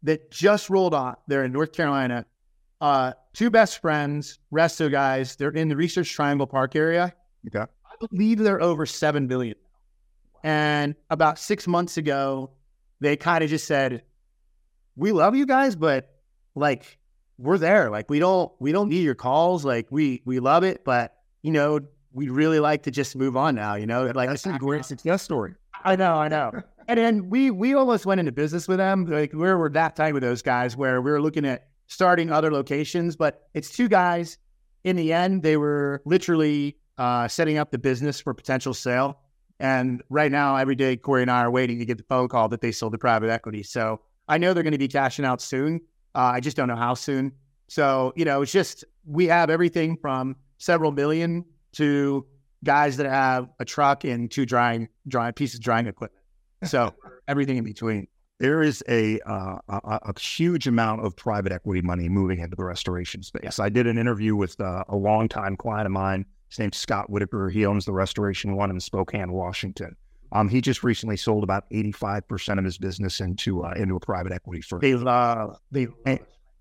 that 0.03 0.31
just 0.31 0.69
rolled 0.71 0.95
on. 0.95 1.17
They're 1.27 1.45
in 1.45 1.53
North 1.53 1.73
Carolina. 1.73 2.27
Uh, 2.81 3.13
two 3.33 3.51
best 3.51 3.81
friends, 3.81 4.39
resto 4.53 4.91
guys. 4.91 5.37
They're 5.37 5.51
in 5.51 5.69
the 5.69 5.77
Research 5.77 6.13
Triangle 6.13 6.47
Park 6.47 6.77
area. 6.77 7.15
Okay. 7.47 7.61
I 7.61 8.07
believe 8.07 8.39
they're 8.39 8.63
over 8.63 8.87
seven 8.87 9.27
billion. 9.27 9.57
And 10.43 10.95
about 11.11 11.39
six 11.39 11.67
months 11.67 11.97
ago, 11.97 12.51
they 13.01 13.17
kind 13.17 13.45
of 13.45 13.51
just 13.51 13.67
said, 13.67 14.03
"We 14.97 15.13
love 15.13 15.35
you 15.37 15.45
guys, 15.45 15.77
but 15.77 16.11
like 16.55 16.99
we're 17.37 17.59
there. 17.59 17.91
Like 17.91 18.09
we 18.09 18.19
don't 18.19 18.51
we 18.59 18.73
don't 18.73 18.89
need 18.89 19.03
your 19.03 19.15
calls. 19.15 19.67
Like 19.67 19.89
we 19.91 20.23
we 20.25 20.41
love 20.41 20.65
it, 20.65 20.83
but 20.83 21.15
you 21.43 21.53
know 21.53 21.81
we 22.13 22.29
really 22.29 22.61
like 22.61 22.83
to 22.85 22.91
just 22.91 23.17
move 23.17 23.37
on 23.37 23.55
now. 23.55 23.75
You 23.75 23.87
know, 23.87 24.07
like 24.15 24.29
that's 24.29 24.47
a 24.47 24.59
great 24.59 24.85
success 24.85 25.23
story. 25.23 25.55
I 25.85 25.97
know, 25.97 26.15
I 26.15 26.29
know. 26.29 26.53
and 26.89 26.99
then 26.99 27.31
we 27.31 27.51
we 27.51 27.75
almost 27.75 28.07
went 28.07 28.21
into 28.21 28.33
business 28.33 28.69
with 28.69 28.79
them. 28.79 29.07
Like 29.07 29.33
we 29.33 29.39
were 29.39 29.71
that 29.71 29.97
tight 29.97 30.15
with 30.15 30.23
those 30.23 30.43
guys 30.43 30.77
where 30.77 31.01
we 31.01 31.11
were 31.11 31.21
looking 31.21 31.45
at 31.45 31.69
starting 31.87 32.31
other 32.31 32.53
locations, 32.53 33.17
but 33.17 33.49
it's 33.55 33.71
two 33.71 33.89
guys. 33.89 34.39
In 34.85 34.97
the 34.97 35.13
end, 35.13 35.43
they 35.43 35.57
were 35.57 36.01
literally 36.05 36.77
uh, 36.99 37.29
setting 37.29 37.59
up 37.59 37.71
the 37.71 37.79
business 37.79 38.21
for 38.21 38.33
potential 38.33 38.73
sale. 38.73 39.19
And 39.59 40.03
right 40.09 40.33
now, 40.33 40.57
every 40.57 40.75
day, 40.75 40.97
Corey 40.97 41.23
and 41.23 41.31
I 41.31 41.43
are 41.43 41.51
waiting 41.51 41.79
to 41.79 41.85
get 41.85 41.99
the 41.99 42.05
phone 42.05 42.29
call 42.29 42.49
that 42.49 42.63
they 42.63 42.73
sold 42.73 42.93
to 42.93 42.99
private 42.99 43.29
equity. 43.29 43.63
So 43.63 44.01
I 44.29 44.39
know 44.39 44.55
they're 44.55 44.63
going 44.63 44.73
to 44.73 44.79
be 44.79 44.89
cashing 44.89 45.25
out 45.25 45.43
soon. 45.43 45.81
Uh, 46.15 46.33
I 46.35 46.41
just 46.41 46.57
don't 46.57 46.69
know 46.69 46.77
how 46.77 46.95
soon. 46.95 47.33
So, 47.69 48.13
you 48.17 48.25
know, 48.25 48.43
it's 48.43 48.53
just 48.53 48.85
we 49.05 49.27
have 49.27 49.51
everything 49.51 49.97
from 49.97 50.37
several 50.59 50.93
million 50.93 51.45
to 51.73 52.27
guys 52.65 52.97
that 52.99 53.07
have 53.07 53.49
a 53.59 53.65
truck 53.65 54.05
and 54.05 54.31
two 54.31 54.47
drying, 54.47 54.89
drying 55.09 55.33
pieces 55.33 55.57
of 55.57 55.63
drying 55.63 55.87
equipment. 55.87 56.23
So 56.65 56.95
everything 57.29 57.57
in 57.57 57.65
between. 57.65 58.07
There 58.39 58.63
is 58.63 58.83
a, 58.89 59.21
uh, 59.27 59.59
a, 59.69 59.81
a 59.85 60.19
huge 60.19 60.67
amount 60.67 61.05
of 61.05 61.15
private 61.15 61.53
equity 61.53 61.83
money 61.83 62.09
moving 62.09 62.39
into 62.39 62.57
the 62.57 62.65
restoration 62.65 63.23
space. 63.23 63.59
I 63.59 63.69
did 63.69 63.87
an 63.87 63.99
interview 63.99 64.35
with 64.35 64.59
uh, 64.61 64.85
a 64.89 64.97
longtime 64.97 65.57
client 65.57 65.85
of 65.85 65.93
mine. 65.93 66.25
His 66.49 66.59
name's 66.59 66.79
Scott 66.79 67.11
Whitaker. 67.11 67.51
He 67.51 67.67
owns 67.67 67.85
the 67.85 67.93
Restoration 67.93 68.57
One 68.57 68.71
in 68.71 68.81
Spokane, 68.81 69.31
Washington. 69.33 69.95
Um, 70.33 70.49
he 70.49 70.61
just 70.61 70.83
recently 70.83 71.17
sold 71.17 71.45
about 71.45 71.65
eighty-five 71.71 72.27
percent 72.29 72.59
of 72.59 72.65
his 72.65 72.79
business 72.79 73.21
into 73.21 73.65
uh, 73.65 73.73
into 73.77 73.97
a 73.97 74.01
private 74.01 74.33
equity 74.33 74.63
firm. 74.63 74.81
They 74.81 74.95
love 74.95 75.59
they 75.71 75.89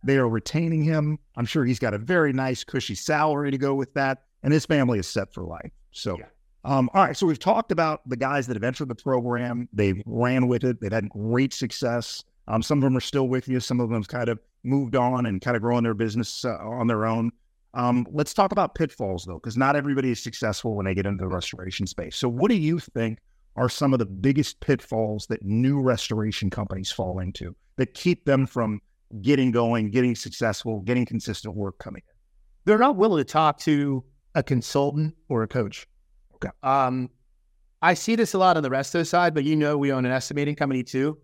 they 0.04 0.18
are 0.18 0.30
retaining 0.30 0.84
him. 0.84 1.20
I'm 1.36 1.46
sure 1.46 1.66
he's 1.66 1.80
got 1.80 1.94
a 1.94 1.98
very 1.98 2.34
nice, 2.34 2.64
cushy 2.64 2.96
salary 2.96 3.52
to 3.52 3.58
go 3.58 3.76
with 3.76 3.94
that, 3.96 4.24
and 4.44 4.54
his 4.54 4.66
family 4.66 5.00
is 5.00 5.08
set 5.08 5.34
for 5.34 5.44
life. 5.44 5.72
So. 5.92 6.18
Yeah. 6.18 6.26
Um, 6.66 6.90
all 6.94 7.06
right, 7.06 7.16
so 7.16 7.26
we've 7.26 7.40
talked 7.40 7.72
about 7.72 8.02
the 8.06 8.18
guys 8.18 8.46
that 8.48 8.58
have 8.58 8.66
entered 8.66 8.90
the 8.90 8.96
program. 8.96 9.70
They've 9.72 10.04
ran 10.06 10.50
with 10.50 10.66
it. 10.66 10.82
They've 10.82 10.92
had 10.92 11.08
great 11.08 11.54
success. 11.54 12.26
Um, 12.50 12.62
some 12.62 12.80
of 12.80 12.84
them 12.84 12.98
are 12.98 13.02
still 13.02 13.30
with 13.30 13.48
you. 13.48 13.62
Some 13.62 13.80
of 13.80 13.88
them 13.88 13.98
have 13.98 14.10
kind 14.10 14.28
of 14.28 14.40
moved 14.64 14.96
on 14.96 15.26
and 15.26 15.42
kind 15.42 15.56
of 15.56 15.62
growing 15.62 15.84
their 15.84 15.94
business 15.94 16.44
uh, 16.44 16.58
on 16.58 16.88
their 16.88 17.06
own. 17.06 17.32
Um, 17.76 18.08
let's 18.12 18.34
talk 18.34 18.52
about 18.52 18.76
pitfalls 18.76 19.26
though, 19.26 19.36
because 19.36 19.56
not 19.56 19.76
everybody 19.76 20.12
is 20.12 20.22
successful 20.22 20.76
when 20.76 20.86
they 20.86 20.96
get 20.96 21.06
into 21.06 21.22
the 21.22 21.28
restoration 21.28 21.86
space. 21.86 22.16
So, 22.16 22.28
what 22.28 22.50
do 22.50 22.56
you 22.56 22.80
think 22.80 23.20
are 23.56 23.70
some 23.70 23.94
of 23.94 24.00
the 24.00 24.06
biggest 24.06 24.60
pitfalls 24.60 25.28
that 25.28 25.44
new 25.44 25.80
restoration 25.80 26.50
companies 26.50 26.92
fall 26.92 27.20
into 27.20 27.56
that 27.76 27.94
keep 27.94 28.26
them 28.26 28.48
from 28.48 28.82
getting 29.22 29.52
going, 29.52 29.92
getting 29.92 30.16
successful, 30.16 30.82
getting 30.82 31.06
consistent 31.06 31.56
work 31.56 31.78
coming 31.78 32.02
in? 32.08 32.16
They're 32.66 32.80
not 32.80 32.96
willing 32.96 33.24
to 33.24 33.32
talk 33.32 33.60
to 33.60 34.04
a 34.40 34.44
consultant 34.44 35.14
or 35.28 35.44
a 35.44 35.48
coach. 35.48 35.86
Okay. 36.36 36.50
Um, 36.64 37.10
I 37.82 37.94
see 37.94 38.16
this 38.16 38.34
a 38.34 38.38
lot 38.38 38.56
on 38.56 38.64
the 38.64 38.70
resto 38.70 39.06
side, 39.06 39.34
but 39.34 39.44
you 39.44 39.56
know, 39.56 39.78
we 39.78 39.92
own 39.92 40.06
an 40.06 40.12
estimating 40.12 40.56
company 40.56 40.82
too. 40.82 41.18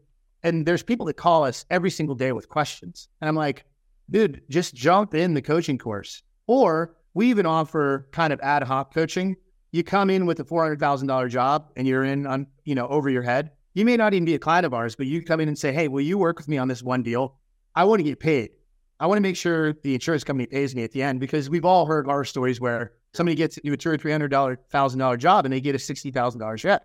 And 0.44 0.66
there's 0.66 0.84
people 0.84 1.06
that 1.08 1.16
call 1.16 1.46
us 1.46 1.66
every 1.72 1.90
single 1.90 2.14
day 2.14 2.34
with 2.34 2.50
questions. 2.50 3.08
And 3.22 3.30
I'm 3.30 3.36
like, 3.36 3.66
dude, 4.10 4.42
just 4.50 4.76
jump 4.76 5.16
in 5.16 5.34
the 5.34 5.42
coaching 5.42 5.78
course. 5.78 6.24
Or 6.48 6.98
we 7.14 7.30
even 7.30 7.46
offer 7.46 8.10
kind 8.12 8.34
of 8.34 8.40
ad 8.42 8.64
hoc 8.64 8.94
coaching. 8.94 9.38
You 9.72 9.84
come 9.84 10.10
in 10.10 10.26
with 10.26 10.40
a 10.42 10.44
$400,000 10.44 11.30
job 11.30 11.72
and 11.78 11.88
you're 11.88 12.04
in 12.04 12.28
on, 12.28 12.48
you 12.66 12.76
know, 12.76 12.88
over 12.88 13.10
your 13.10 13.24
head. 13.24 13.52
You 13.74 13.86
may 13.86 13.96
not 13.96 14.14
even 14.14 14.26
be 14.26 14.36
a 14.36 14.40
client 14.40 14.66
of 14.66 14.74
ours, 14.74 14.96
but 14.96 15.08
you 15.08 15.24
come 15.24 15.40
in 15.40 15.48
and 15.48 15.58
say, 15.58 15.72
Hey, 15.72 15.88
will 15.88 16.02
you 16.02 16.18
work 16.18 16.38
with 16.38 16.50
me 16.50 16.58
on 16.58 16.68
this 16.68 16.84
one 16.84 17.02
deal? 17.02 17.38
I 17.76 17.86
want 17.86 18.00
to 18.00 18.04
get 18.04 18.20
paid. 18.20 18.52
I 19.00 19.08
want 19.08 19.18
to 19.18 19.22
make 19.22 19.36
sure 19.36 19.74
the 19.74 19.94
insurance 19.94 20.24
company 20.24 20.46
pays 20.46 20.74
me 20.74 20.84
at 20.84 20.92
the 20.92 21.04
end 21.04 21.20
because 21.20 21.50
we've 21.50 21.66
all 21.66 21.86
heard 21.86 22.08
our 22.08 22.24
stories 22.24 22.62
where 22.62 22.94
somebody 23.16 23.36
gets 23.36 23.58
you 23.64 23.74
a 23.74 23.78
two 23.78 23.90
or 23.90 23.98
three 23.98 24.12
hundred 24.12 24.30
dollar 24.30 24.60
thousand 24.70 25.00
dollar 25.00 25.18
job 25.18 25.46
and 25.46 25.54
they 25.54 25.62
get 25.62 25.76
a 25.76 25.80
sixty 25.80 26.12
thousand 26.12 26.40
dollar 26.40 26.58
check. 26.58 26.84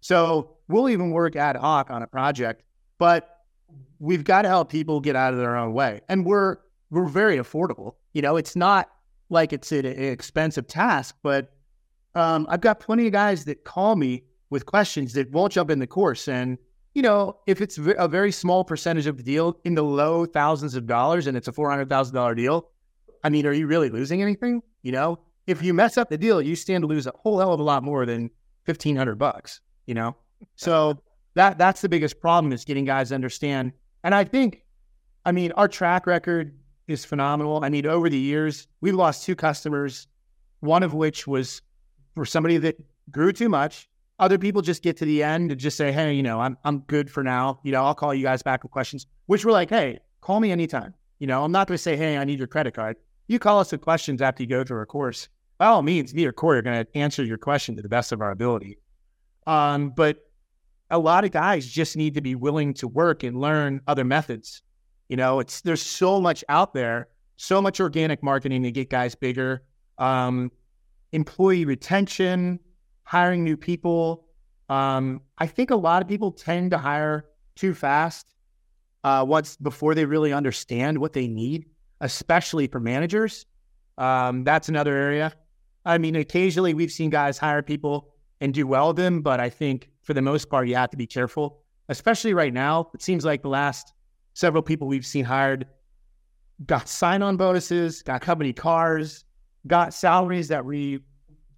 So 0.00 0.56
we'll 0.68 0.88
even 0.88 1.10
work 1.10 1.36
ad 1.36 1.56
hoc 1.56 1.90
on 1.90 2.02
a 2.02 2.06
project, 2.06 2.62
but 2.98 3.38
we've 3.98 4.24
got 4.24 4.42
to 4.42 4.48
help 4.48 4.70
people 4.70 5.00
get 5.00 5.16
out 5.16 5.32
of 5.32 5.38
their 5.38 5.56
own 5.56 5.72
way. 5.72 6.00
And 6.08 6.26
we're 6.26 6.58
we're 6.90 7.06
very 7.06 7.38
affordable. 7.38 7.94
You 8.12 8.22
know, 8.22 8.36
it's 8.36 8.54
not 8.54 8.90
like 9.30 9.52
it's 9.52 9.72
an 9.72 9.86
expensive 9.86 10.66
task, 10.66 11.16
but 11.22 11.52
um, 12.14 12.46
I've 12.50 12.60
got 12.60 12.80
plenty 12.80 13.06
of 13.06 13.12
guys 13.12 13.44
that 13.46 13.64
call 13.64 13.96
me 13.96 14.24
with 14.50 14.66
questions 14.66 15.14
that 15.14 15.30
won't 15.30 15.52
jump 15.52 15.70
in 15.70 15.78
the 15.78 15.86
course. 15.86 16.28
And, 16.28 16.58
you 16.94 17.00
know, 17.00 17.38
if 17.46 17.62
it's 17.62 17.78
a 17.78 18.06
very 18.06 18.30
small 18.30 18.64
percentage 18.64 19.06
of 19.06 19.16
the 19.16 19.22
deal 19.22 19.58
in 19.64 19.74
the 19.74 19.82
low 19.82 20.26
thousands 20.26 20.74
of 20.74 20.86
dollars 20.86 21.26
and 21.26 21.36
it's 21.36 21.48
a 21.48 21.52
$400,000 21.52 22.36
deal, 22.36 22.68
I 23.24 23.30
mean, 23.30 23.46
are 23.46 23.52
you 23.52 23.66
really 23.66 23.88
losing 23.88 24.20
anything? 24.20 24.62
You 24.82 24.92
know, 24.92 25.18
if 25.46 25.62
you 25.62 25.74
mess 25.74 25.96
up 25.96 26.08
the 26.08 26.18
deal, 26.18 26.40
you 26.40 26.56
stand 26.56 26.82
to 26.82 26.88
lose 26.88 27.06
a 27.06 27.12
whole 27.16 27.38
hell 27.38 27.52
of 27.52 27.60
a 27.60 27.62
lot 27.62 27.82
more 27.82 28.06
than 28.06 28.30
1500 28.64 29.16
bucks, 29.16 29.60
you 29.86 29.94
know? 29.94 30.16
So 30.56 31.00
that 31.34 31.58
that's 31.58 31.80
the 31.80 31.88
biggest 31.88 32.20
problem 32.20 32.52
is 32.52 32.64
getting 32.64 32.84
guys 32.84 33.08
to 33.08 33.14
understand. 33.14 33.72
And 34.04 34.14
I 34.14 34.24
think, 34.24 34.62
I 35.24 35.32
mean, 35.32 35.52
our 35.52 35.68
track 35.68 36.06
record 36.06 36.56
is 36.88 37.04
phenomenal. 37.04 37.64
I 37.64 37.68
mean, 37.68 37.86
over 37.86 38.08
the 38.08 38.18
years, 38.18 38.66
we've 38.80 38.94
lost 38.94 39.24
two 39.24 39.36
customers, 39.36 40.08
one 40.60 40.82
of 40.82 40.94
which 40.94 41.26
was 41.26 41.62
for 42.14 42.24
somebody 42.24 42.58
that 42.58 42.76
grew 43.10 43.32
too 43.32 43.48
much. 43.48 43.88
Other 44.18 44.38
people 44.38 44.62
just 44.62 44.82
get 44.82 44.96
to 44.98 45.04
the 45.04 45.22
end 45.22 45.50
and 45.50 45.58
just 45.58 45.76
say, 45.76 45.90
hey, 45.90 46.12
you 46.12 46.22
know, 46.22 46.40
I'm 46.40 46.56
I'm 46.64 46.80
good 46.80 47.10
for 47.10 47.24
now. 47.24 47.60
You 47.64 47.72
know, 47.72 47.84
I'll 47.84 47.94
call 47.94 48.14
you 48.14 48.22
guys 48.22 48.42
back 48.42 48.62
with 48.62 48.70
questions, 48.70 49.06
which 49.26 49.44
we're 49.44 49.52
like, 49.52 49.70
hey, 49.70 49.98
call 50.20 50.38
me 50.38 50.52
anytime. 50.52 50.94
You 51.18 51.26
know, 51.26 51.44
I'm 51.44 51.52
not 51.52 51.68
going 51.68 51.76
to 51.76 51.82
say, 51.82 51.96
hey, 51.96 52.18
I 52.18 52.24
need 52.24 52.38
your 52.38 52.48
credit 52.48 52.74
card. 52.74 52.96
You 53.26 53.38
call 53.38 53.60
us 53.60 53.72
with 53.72 53.80
questions 53.80 54.20
after 54.20 54.42
you 54.42 54.48
go 54.48 54.64
through 54.64 54.78
our 54.78 54.86
course. 54.86 55.28
By 55.58 55.66
all 55.66 55.82
means, 55.82 56.12
me 56.14 56.26
or 56.26 56.32
Corey 56.32 56.58
are 56.58 56.62
going 56.62 56.84
to 56.84 56.98
answer 56.98 57.22
your 57.22 57.38
question 57.38 57.76
to 57.76 57.82
the 57.82 57.88
best 57.88 58.12
of 58.12 58.20
our 58.20 58.30
ability. 58.30 58.78
Um, 59.46 59.90
but 59.90 60.18
a 60.90 60.98
lot 60.98 61.24
of 61.24 61.30
guys 61.30 61.66
just 61.66 61.96
need 61.96 62.14
to 62.14 62.20
be 62.20 62.34
willing 62.34 62.74
to 62.74 62.88
work 62.88 63.22
and 63.22 63.40
learn 63.40 63.80
other 63.86 64.04
methods. 64.04 64.62
You 65.08 65.16
know, 65.16 65.40
it's 65.40 65.60
there's 65.60 65.82
so 65.82 66.20
much 66.20 66.44
out 66.48 66.74
there, 66.74 67.08
so 67.36 67.62
much 67.62 67.80
organic 67.80 68.22
marketing 68.22 68.62
to 68.62 68.70
get 68.70 68.90
guys 68.90 69.14
bigger. 69.14 69.62
Um, 69.98 70.50
employee 71.12 71.64
retention, 71.64 72.58
hiring 73.04 73.44
new 73.44 73.56
people. 73.56 74.26
Um, 74.68 75.20
I 75.38 75.46
think 75.46 75.70
a 75.70 75.76
lot 75.76 76.02
of 76.02 76.08
people 76.08 76.32
tend 76.32 76.70
to 76.70 76.78
hire 76.78 77.26
too 77.54 77.74
fast 77.74 78.26
uh, 79.04 79.24
once 79.26 79.56
before 79.56 79.94
they 79.94 80.04
really 80.04 80.32
understand 80.32 80.98
what 80.98 81.12
they 81.12 81.28
need, 81.28 81.66
especially 82.02 82.66
for 82.66 82.80
managers. 82.80 83.46
Um, 83.96 84.44
that's 84.44 84.68
another 84.68 84.94
area. 84.94 85.32
I 85.86 85.98
mean, 85.98 86.16
occasionally 86.16 86.74
we've 86.74 86.92
seen 86.92 87.10
guys 87.10 87.38
hire 87.38 87.62
people 87.62 88.12
and 88.40 88.52
do 88.52 88.66
well 88.66 88.88
with 88.88 88.96
them, 88.96 89.22
but 89.22 89.40
I 89.40 89.48
think 89.48 89.88
for 90.02 90.12
the 90.12 90.22
most 90.22 90.50
part, 90.50 90.68
you 90.68 90.74
have 90.74 90.90
to 90.90 90.96
be 90.96 91.06
careful, 91.06 91.62
especially 91.88 92.34
right 92.34 92.52
now. 92.52 92.90
It 92.92 93.02
seems 93.02 93.24
like 93.24 93.42
the 93.42 93.48
last 93.48 93.94
several 94.34 94.62
people 94.62 94.88
we've 94.88 95.06
seen 95.06 95.24
hired 95.24 95.66
got 96.66 96.88
sign 96.88 97.22
on 97.22 97.36
bonuses, 97.36 98.02
got 98.02 98.20
company 98.20 98.52
cars, 98.52 99.24
got 99.66 99.94
salaries 99.94 100.48
that 100.48 100.64
we, 100.64 101.00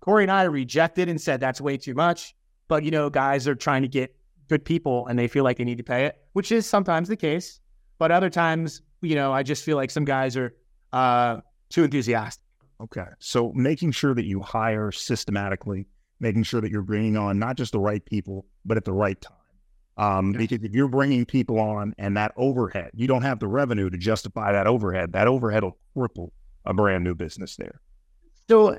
Corey 0.01 0.25
and 0.25 0.33
I 0.33 0.43
rejected 0.45 1.09
and 1.09 1.21
said 1.21 1.41
that's 1.41 1.61
way 1.61 1.77
too 1.77 1.95
much. 1.95 2.35
But, 2.69 2.85
you 2.85 2.91
know, 2.91 3.11
guys 3.11 3.49
are 3.49 3.55
trying 3.55 3.83
to 3.83 3.89
get 3.89 4.15
good 4.49 4.65
people 4.65 5.07
and 5.07 5.19
they 5.19 5.29
feel 5.29 5.45
like 5.45 5.59
they 5.59 5.65
need 5.65 5.79
to 5.79 5.85
pay 5.85 6.05
it, 6.05 6.19
which 6.33 6.53
is 6.53 6.67
sometimes 6.67 7.09
the 7.09 7.17
case. 7.17 7.61
But 7.99 8.11
other 8.11 8.31
times, 8.31 8.83
you 9.05 9.15
know, 9.15 9.33
I 9.33 9.43
just 9.43 9.65
feel 9.65 9.77
like 9.77 9.91
some 9.91 10.05
guys 10.05 10.37
are 10.37 10.55
uh, 10.93 11.39
too 11.71 11.85
enthusiastic. 11.85 12.45
Okay. 12.81 13.07
So 13.19 13.53
making 13.55 13.93
sure 13.93 14.15
that 14.15 14.25
you 14.25 14.41
hire 14.41 14.91
systematically, 14.93 15.87
making 16.21 16.43
sure 16.43 16.61
that 16.61 16.71
you're 16.71 16.83
bringing 16.83 17.17
on 17.17 17.39
not 17.39 17.57
just 17.57 17.73
the 17.73 17.81
right 17.81 18.05
people, 18.05 18.47
but 18.65 18.77
at 18.77 18.85
the 18.85 18.93
right 18.93 19.21
time. 19.21 19.37
Um, 19.97 20.33
because 20.33 20.59
if 20.63 20.73
you're 20.73 20.89
bringing 20.89 21.25
people 21.25 21.61
on 21.61 21.95
and 21.99 22.17
that 22.17 22.33
overhead, 22.37 22.91
you 22.95 23.07
don't 23.07 23.23
have 23.23 23.39
the 23.39 23.47
revenue 23.47 23.91
to 23.91 23.97
justify 23.97 24.53
that 24.53 24.67
overhead. 24.67 25.13
That 25.13 25.29
overhead 25.29 25.63
will 25.63 25.79
cripple 25.97 26.31
a 26.65 26.75
brand 26.75 27.05
new 27.05 27.15
business 27.15 27.55
there. 27.57 27.81
So 28.49 28.79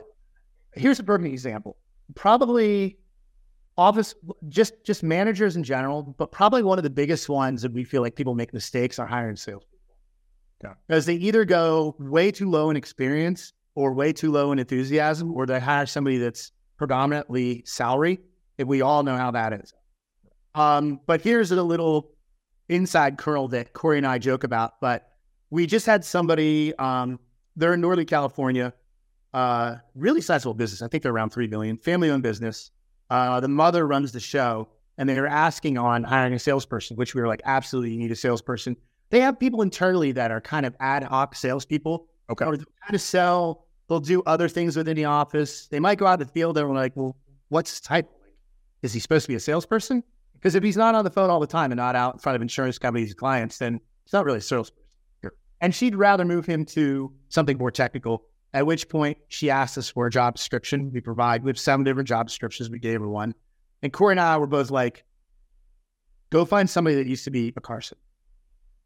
here's 0.74 1.00
a 1.00 1.04
perfect 1.04 1.32
example. 1.32 1.78
Probably 2.16 2.98
office 3.78 4.16
just 4.50 4.74
just 4.86 5.04
managers 5.04 5.56
in 5.56 5.64
general, 5.64 6.04
but 6.18 6.32
probably 6.32 6.64
one 6.64 6.78
of 6.78 6.84
the 6.84 6.90
biggest 6.90 7.30
ones 7.30 7.62
that 7.62 7.72
we 7.72 7.84
feel 7.84 8.02
like 8.02 8.16
people 8.16 8.36
make 8.36 8.54
mistakes 8.54 9.00
are 9.00 9.08
hiring 9.08 9.36
salespeople. 9.36 9.75
Because 10.88 11.06
they 11.06 11.16
either 11.16 11.46
go 11.46 11.96
way 12.00 12.32
too 12.32 12.50
low 12.50 12.70
in 12.70 12.78
experience 12.78 13.54
or 13.76 13.94
way 13.94 14.14
too 14.14 14.32
low 14.32 14.52
in 14.52 14.60
enthusiasm, 14.60 15.34
or 15.34 15.46
they 15.46 15.60
hire 15.60 15.86
somebody 15.86 16.18
that's 16.18 16.52
predominantly 16.78 17.64
salary. 17.66 18.20
And 18.58 18.68
we 18.68 18.82
all 18.82 19.04
know 19.04 19.18
how 19.18 19.32
that 19.32 19.54
is. 19.54 19.74
Um, 20.54 21.02
but 21.06 21.22
here's 21.22 21.52
a 21.52 21.62
little 21.62 22.12
inside 22.70 23.18
curl 23.18 23.50
that 23.50 23.74
Corey 23.74 23.98
and 23.98 24.08
I 24.08 24.18
joke 24.18 24.44
about. 24.44 24.80
But 24.80 25.10
we 25.50 25.68
just 25.68 25.86
had 25.86 26.06
somebody, 26.06 26.74
um, 26.78 27.20
they're 27.56 27.74
in 27.74 27.82
Northern 27.82 28.06
California, 28.06 28.74
uh, 29.34 29.76
really 29.94 30.22
sizable 30.22 30.54
business. 30.54 30.82
I 30.82 30.88
think 30.88 31.04
they're 31.04 31.12
around 31.12 31.32
3 31.32 31.48
million, 31.48 31.78
family 31.78 32.10
owned 32.10 32.24
business. 32.24 32.72
Uh, 33.10 33.40
the 33.40 33.50
mother 33.50 33.86
runs 33.86 34.14
the 34.14 34.20
show 34.20 34.70
and 34.98 35.10
they 35.10 35.20
were 35.20 35.28
asking 35.28 35.78
on 35.78 36.04
hiring 36.04 36.34
a 36.34 36.40
salesperson, 36.40 36.96
which 36.96 37.14
we 37.14 37.22
were 37.22 37.28
like, 37.28 37.42
absolutely, 37.46 37.92
you 37.92 38.00
need 38.00 38.12
a 38.12 38.16
salesperson. 38.16 38.78
They 39.10 39.22
have 39.22 39.40
people 39.40 39.62
internally 39.62 40.12
that 40.14 40.32
are 40.32 40.42
kind 40.42 40.66
of 40.66 40.76
ad 40.80 41.04
hoc 41.04 41.36
salespeople. 41.36 42.08
Okay. 42.30 42.46
Or 42.46 42.58
they 42.58 42.64
kind 42.84 42.96
of 42.96 43.02
sell, 43.02 43.68
they'll 43.88 44.00
do 44.00 44.24
other 44.26 44.50
things 44.50 44.76
within 44.76 44.96
the 44.96 45.06
office. 45.06 45.68
They 45.68 45.80
might 45.80 45.98
go 45.98 46.08
out 46.08 46.20
in 46.20 46.28
the 46.28 46.32
field 46.34 46.58
and 46.58 46.68
we're 46.68 46.76
like, 46.76 46.94
well, 46.96 47.16
what's 47.50 47.70
his 47.72 47.82
type? 47.82 48.10
Is 48.82 48.94
he 48.94 49.00
supposed 49.00 49.26
to 49.26 49.30
be 49.30 49.36
a 49.36 49.40
salesperson? 49.40 50.04
Because 50.34 50.56
if 50.56 50.64
he's 50.64 50.78
not 50.78 50.96
on 50.96 51.04
the 51.04 51.10
phone 51.10 51.30
all 51.30 51.40
the 51.40 51.48
time 51.48 51.72
and 51.72 51.78
not 51.78 51.96
out 51.96 52.16
in 52.16 52.20
front 52.20 52.36
of 52.36 52.42
insurance 52.42 52.78
companies' 52.78 53.10
and 53.10 53.18
clients, 53.18 53.58
then 53.58 53.80
he's 54.04 54.14
not 54.14 54.26
really 54.26 54.40
a 54.40 54.42
salesperson. 54.42 54.84
Sure. 55.22 55.34
And 55.62 55.74
she'd 55.74 55.96
rather 55.96 56.26
move 56.26 56.46
him 56.46 56.66
to 56.66 57.12
something 57.30 57.58
more 57.58 57.72
technical. 57.72 58.26
At 58.54 58.66
which 58.66 58.88
point 58.88 59.18
she 59.28 59.50
asked 59.50 59.78
us 59.78 59.90
for 59.90 60.08
a 60.08 60.10
job 60.10 60.36
description. 60.36 60.92
We 60.92 61.02
provide, 61.02 61.44
we 61.44 61.50
have 61.50 61.60
seven 61.60 61.84
different 61.84 62.08
job 62.08 62.28
descriptions. 62.28 62.70
We 62.70 62.80
gave 62.80 63.02
her 63.02 63.08
one. 63.08 63.36
And 63.84 63.92
Corey 63.92 64.14
and 64.14 64.20
I 64.20 64.38
were 64.38 64.48
both 64.48 64.72
like, 64.72 65.04
go 66.30 66.46
find 66.46 66.70
somebody 66.70 66.96
that 66.96 67.06
used 67.06 67.26
to 67.26 67.32
be 67.32 67.54
a 67.58 67.62
Carson. 67.62 67.98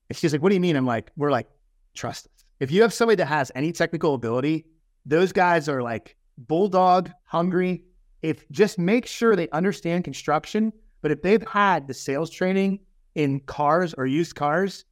And 0.10 0.18
she's 0.18 0.34
like, 0.34 0.42
what 0.42 0.50
do 0.50 0.56
you 0.56 0.62
mean? 0.62 0.76
I'm 0.76 0.86
like, 0.86 1.12
we're 1.16 1.32
like, 1.32 1.48
trust 1.94 2.28
us. 2.28 2.46
If 2.60 2.72
you 2.72 2.82
have 2.82 2.94
somebody 2.94 3.16
that 3.18 3.28
has 3.28 3.52
any 3.56 3.72
technical 3.72 4.14
ability, 4.14 4.66
those 5.06 5.32
guys 5.32 5.70
are 5.70 5.82
like 5.82 6.18
bulldog 6.38 7.12
hungry. 7.26 7.84
If 8.22 8.50
just 8.50 8.78
make 8.78 9.06
sure 9.06 9.36
they 9.36 9.50
understand 9.50 10.04
construction 10.04 10.74
but 11.02 11.12
if 11.12 11.22
they've 11.22 11.46
had 11.48 11.88
the 11.88 11.94
sales 11.94 12.30
training 12.30 12.80
in 13.16 13.40
cars 13.42 13.94
or 13.98 14.06
used 14.06 14.36
cars, 14.36 14.86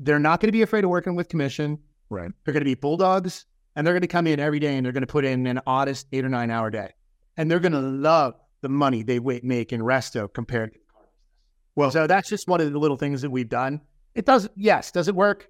they're 0.00 0.18
not 0.18 0.40
going 0.40 0.48
to 0.48 0.52
be 0.52 0.62
afraid 0.62 0.84
of 0.84 0.90
working 0.90 1.14
with 1.14 1.28
commission. 1.28 1.78
Right. 2.10 2.30
They're 2.44 2.52
going 2.52 2.62
to 2.62 2.64
be 2.64 2.74
bulldogs 2.74 3.46
and 3.76 3.86
they're 3.86 3.94
going 3.94 4.02
to 4.02 4.08
come 4.08 4.26
in 4.26 4.40
every 4.40 4.58
day 4.58 4.76
and 4.76 4.84
they're 4.84 4.92
going 4.92 5.02
to 5.02 5.06
put 5.06 5.24
in 5.24 5.46
an 5.46 5.60
honest 5.66 6.06
eight 6.12 6.24
or 6.24 6.28
nine 6.28 6.50
hour 6.50 6.70
day. 6.70 6.92
And 7.36 7.50
they're 7.50 7.60
going 7.60 7.72
to 7.72 7.80
love 7.80 8.34
the 8.60 8.68
money 8.68 9.02
they 9.02 9.18
make 9.18 9.72
in 9.72 9.80
resto 9.80 10.32
compared 10.32 10.72
to 10.72 10.78
the 10.78 10.84
car 10.92 11.02
business. 11.02 11.72
Well, 11.76 11.90
so 11.90 12.06
that's 12.06 12.28
just 12.28 12.48
one 12.48 12.60
of 12.60 12.72
the 12.72 12.78
little 12.78 12.96
things 12.96 13.22
that 13.22 13.30
we've 13.30 13.48
done. 13.48 13.80
It 14.14 14.26
does, 14.26 14.48
yes. 14.56 14.90
Does 14.90 15.08
it 15.08 15.14
work? 15.14 15.48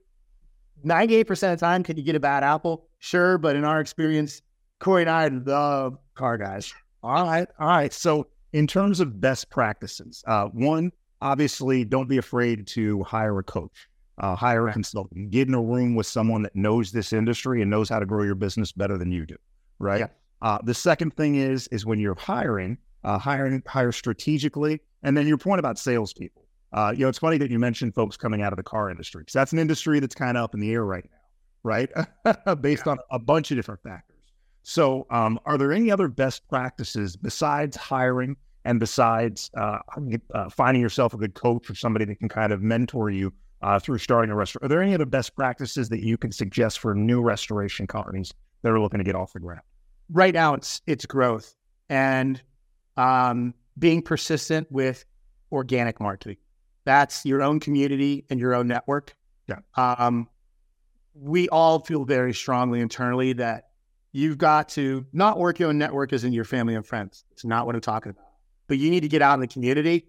98% 0.85 1.31
of 1.53 1.61
the 1.61 1.64
time, 1.64 1.83
can 1.83 1.96
you 1.96 2.03
get 2.03 2.14
a 2.14 2.20
bad 2.20 2.44
apple? 2.44 2.87
Sure. 2.98 3.38
But 3.38 3.57
in 3.57 3.64
our 3.64 3.81
experience, 3.81 4.42
Corey 4.81 5.03
and 5.03 5.11
I 5.11 5.29
love 5.29 5.98
car 6.14 6.37
guys. 6.37 6.72
All 7.03 7.24
right. 7.24 7.48
All 7.59 7.68
right. 7.68 7.92
So 7.92 8.29
in 8.53 8.66
terms 8.66 9.00
of 9.00 9.20
best 9.20 9.50
practices, 9.50 10.22
uh, 10.27 10.46
one, 10.46 10.92
obviously, 11.20 11.85
don't 11.85 12.09
be 12.09 12.18
afraid 12.18 12.66
to 12.68 13.03
hire 13.03 13.38
a 13.38 13.42
coach, 13.42 13.88
uh, 14.18 14.35
hire 14.35 14.68
a 14.68 14.72
consultant, 14.72 15.31
get 15.31 15.48
in 15.48 15.55
a 15.55 15.61
room 15.61 15.94
with 15.94 16.07
someone 16.07 16.42
that 16.42 16.55
knows 16.55 16.92
this 16.92 17.12
industry 17.12 17.62
and 17.62 17.70
knows 17.70 17.88
how 17.88 17.98
to 17.98 18.07
grow 18.07 18.22
your 18.22 18.35
business 18.35 18.72
better 18.72 18.96
than 18.96 19.11
you 19.11 19.27
do. 19.27 19.37
Right. 19.79 20.00
Yeah. 20.00 20.07
Uh, 20.42 20.59
the 20.62 20.74
second 20.74 21.14
thing 21.16 21.37
is 21.37 21.66
is 21.68 21.87
when 21.87 21.98
you're 21.98 22.14
hiring, 22.14 22.79
uh, 23.03 23.18
hiring 23.18 23.62
hire 23.66 23.92
strategically, 23.92 24.81
and 25.03 25.16
then 25.16 25.27
your 25.27 25.38
point 25.38 25.59
about 25.59 25.79
salespeople. 25.79 26.43
Uh, 26.74 26.92
you 26.92 27.04
know, 27.04 27.08
it's 27.08 27.18
funny 27.18 27.38
that 27.38 27.52
you 27.52 27.58
mentioned 27.58 27.94
folks 27.94 28.16
coming 28.16 28.42
out 28.42 28.52
of 28.52 28.56
the 28.56 28.62
car 28.64 28.90
industry 28.90 29.22
because 29.22 29.32
that's 29.32 29.52
an 29.52 29.60
industry 29.60 30.00
that's 30.00 30.14
kind 30.14 30.37
of 30.37 30.42
up 30.42 30.54
in 30.54 30.60
the 30.60 30.72
air 30.72 30.84
right 30.84 31.08
now, 31.08 31.18
right? 31.62 31.88
Based 32.60 32.82
yeah. 32.84 32.92
on 32.92 32.98
a 33.12 33.18
bunch 33.18 33.52
of 33.52 33.56
different 33.56 33.80
factors. 33.82 34.18
So, 34.64 35.06
um, 35.10 35.38
are 35.46 35.56
there 35.56 35.72
any 35.72 35.92
other 35.92 36.08
best 36.08 36.48
practices 36.48 37.16
besides 37.16 37.76
hiring 37.76 38.37
and 38.64 38.80
besides 38.80 39.52
uh, 39.56 39.78
uh, 40.34 40.48
finding 40.48 40.82
yourself 40.82 41.14
a 41.14 41.16
good 41.16 41.34
coach 41.34 41.70
or 41.70 41.76
somebody 41.76 42.06
that 42.06 42.18
can 42.18 42.28
kind 42.28 42.52
of 42.52 42.60
mentor 42.60 43.08
you 43.08 43.32
uh, 43.62 43.78
through 43.78 43.98
starting 43.98 44.32
a 44.32 44.34
restaurant? 44.34 44.64
Are 44.64 44.68
there 44.68 44.82
any 44.82 44.94
other 44.94 45.06
best 45.06 45.37
practices 45.37 45.88
that 45.90 46.00
you 46.00 46.16
can 46.16 46.32
suggest 46.32 46.80
for 46.80 46.92
new 46.92 47.22
restoration 47.22 47.87
companies 47.87 48.32
that 48.62 48.72
are 48.72 48.80
looking 48.80 48.98
to 48.98 49.04
get 49.04 49.14
off 49.14 49.32
the 49.32 49.38
ground? 49.38 49.62
Right 50.10 50.34
now, 50.34 50.54
it's 50.54 50.82
it's 50.88 51.06
growth 51.06 51.54
and 51.88 52.42
um, 52.96 53.54
being 53.78 54.02
persistent 54.02 54.66
with 54.72 55.04
organic 55.52 56.00
marketing. 56.00 56.38
That's 56.85 57.25
your 57.25 57.42
own 57.42 57.61
community 57.61 58.25
and 58.31 58.38
your 58.38 58.55
own 58.55 58.68
network. 58.68 59.14
Yeah. 59.49 59.59
Um, 59.77 60.29
we 61.14 61.49
all 61.49 61.81
feel 61.81 62.05
very 62.05 62.35
strongly 62.35 62.81
internally 62.81 63.33
that 63.35 63.68
you've 64.12 64.38
got 64.38 64.68
to 64.70 65.07
not 65.12 65.38
work 65.38 65.59
your 65.59 65.68
own 65.68 65.79
network 65.79 66.12
as 66.12 66.25
in 66.25 66.33
your 66.33 66.44
family 66.44 66.75
and 66.75 66.87
friends. 66.87 67.25
It's 67.33 67.44
not 67.44 67.66
what 67.66 67.75
I'm 67.75 67.81
talking 67.81 68.11
about. 68.11 68.25
But 68.66 68.79
you 68.79 68.90
need 68.90 69.01
to 69.01 69.09
get 69.09 69.23
out 69.23 69.35
in 69.35 69.40
the 69.40 69.47
community. 69.47 70.07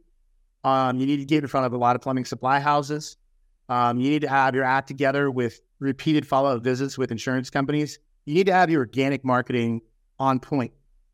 Um, 0.64 0.98
you 1.00 1.06
need 1.06 1.18
to 1.18 1.26
get 1.26 1.44
in 1.44 1.48
front 1.48 1.66
of 1.66 1.74
a 1.74 1.78
lot 1.78 1.96
of 1.96 2.02
plumbing 2.02 2.26
supply 2.26 2.60
houses. 2.60 3.18
Um, 3.70 4.00
you 4.00 4.10
need 4.10 4.22
to 4.22 4.30
have 4.30 4.56
your 4.56 4.64
act 4.64 4.88
together 4.88 5.30
with 5.30 5.60
repeated 5.80 6.26
follow 6.26 6.56
up 6.56 6.64
visits 6.64 6.98
with 6.98 7.12
insurance 7.12 7.50
companies. 7.50 8.00
You 8.26 8.34
need 8.34 8.48
to 8.48 8.54
have 8.54 8.70
your 8.70 8.80
organic 8.80 9.24
marketing 9.24 9.82
on 10.20 10.40
point 10.40 10.72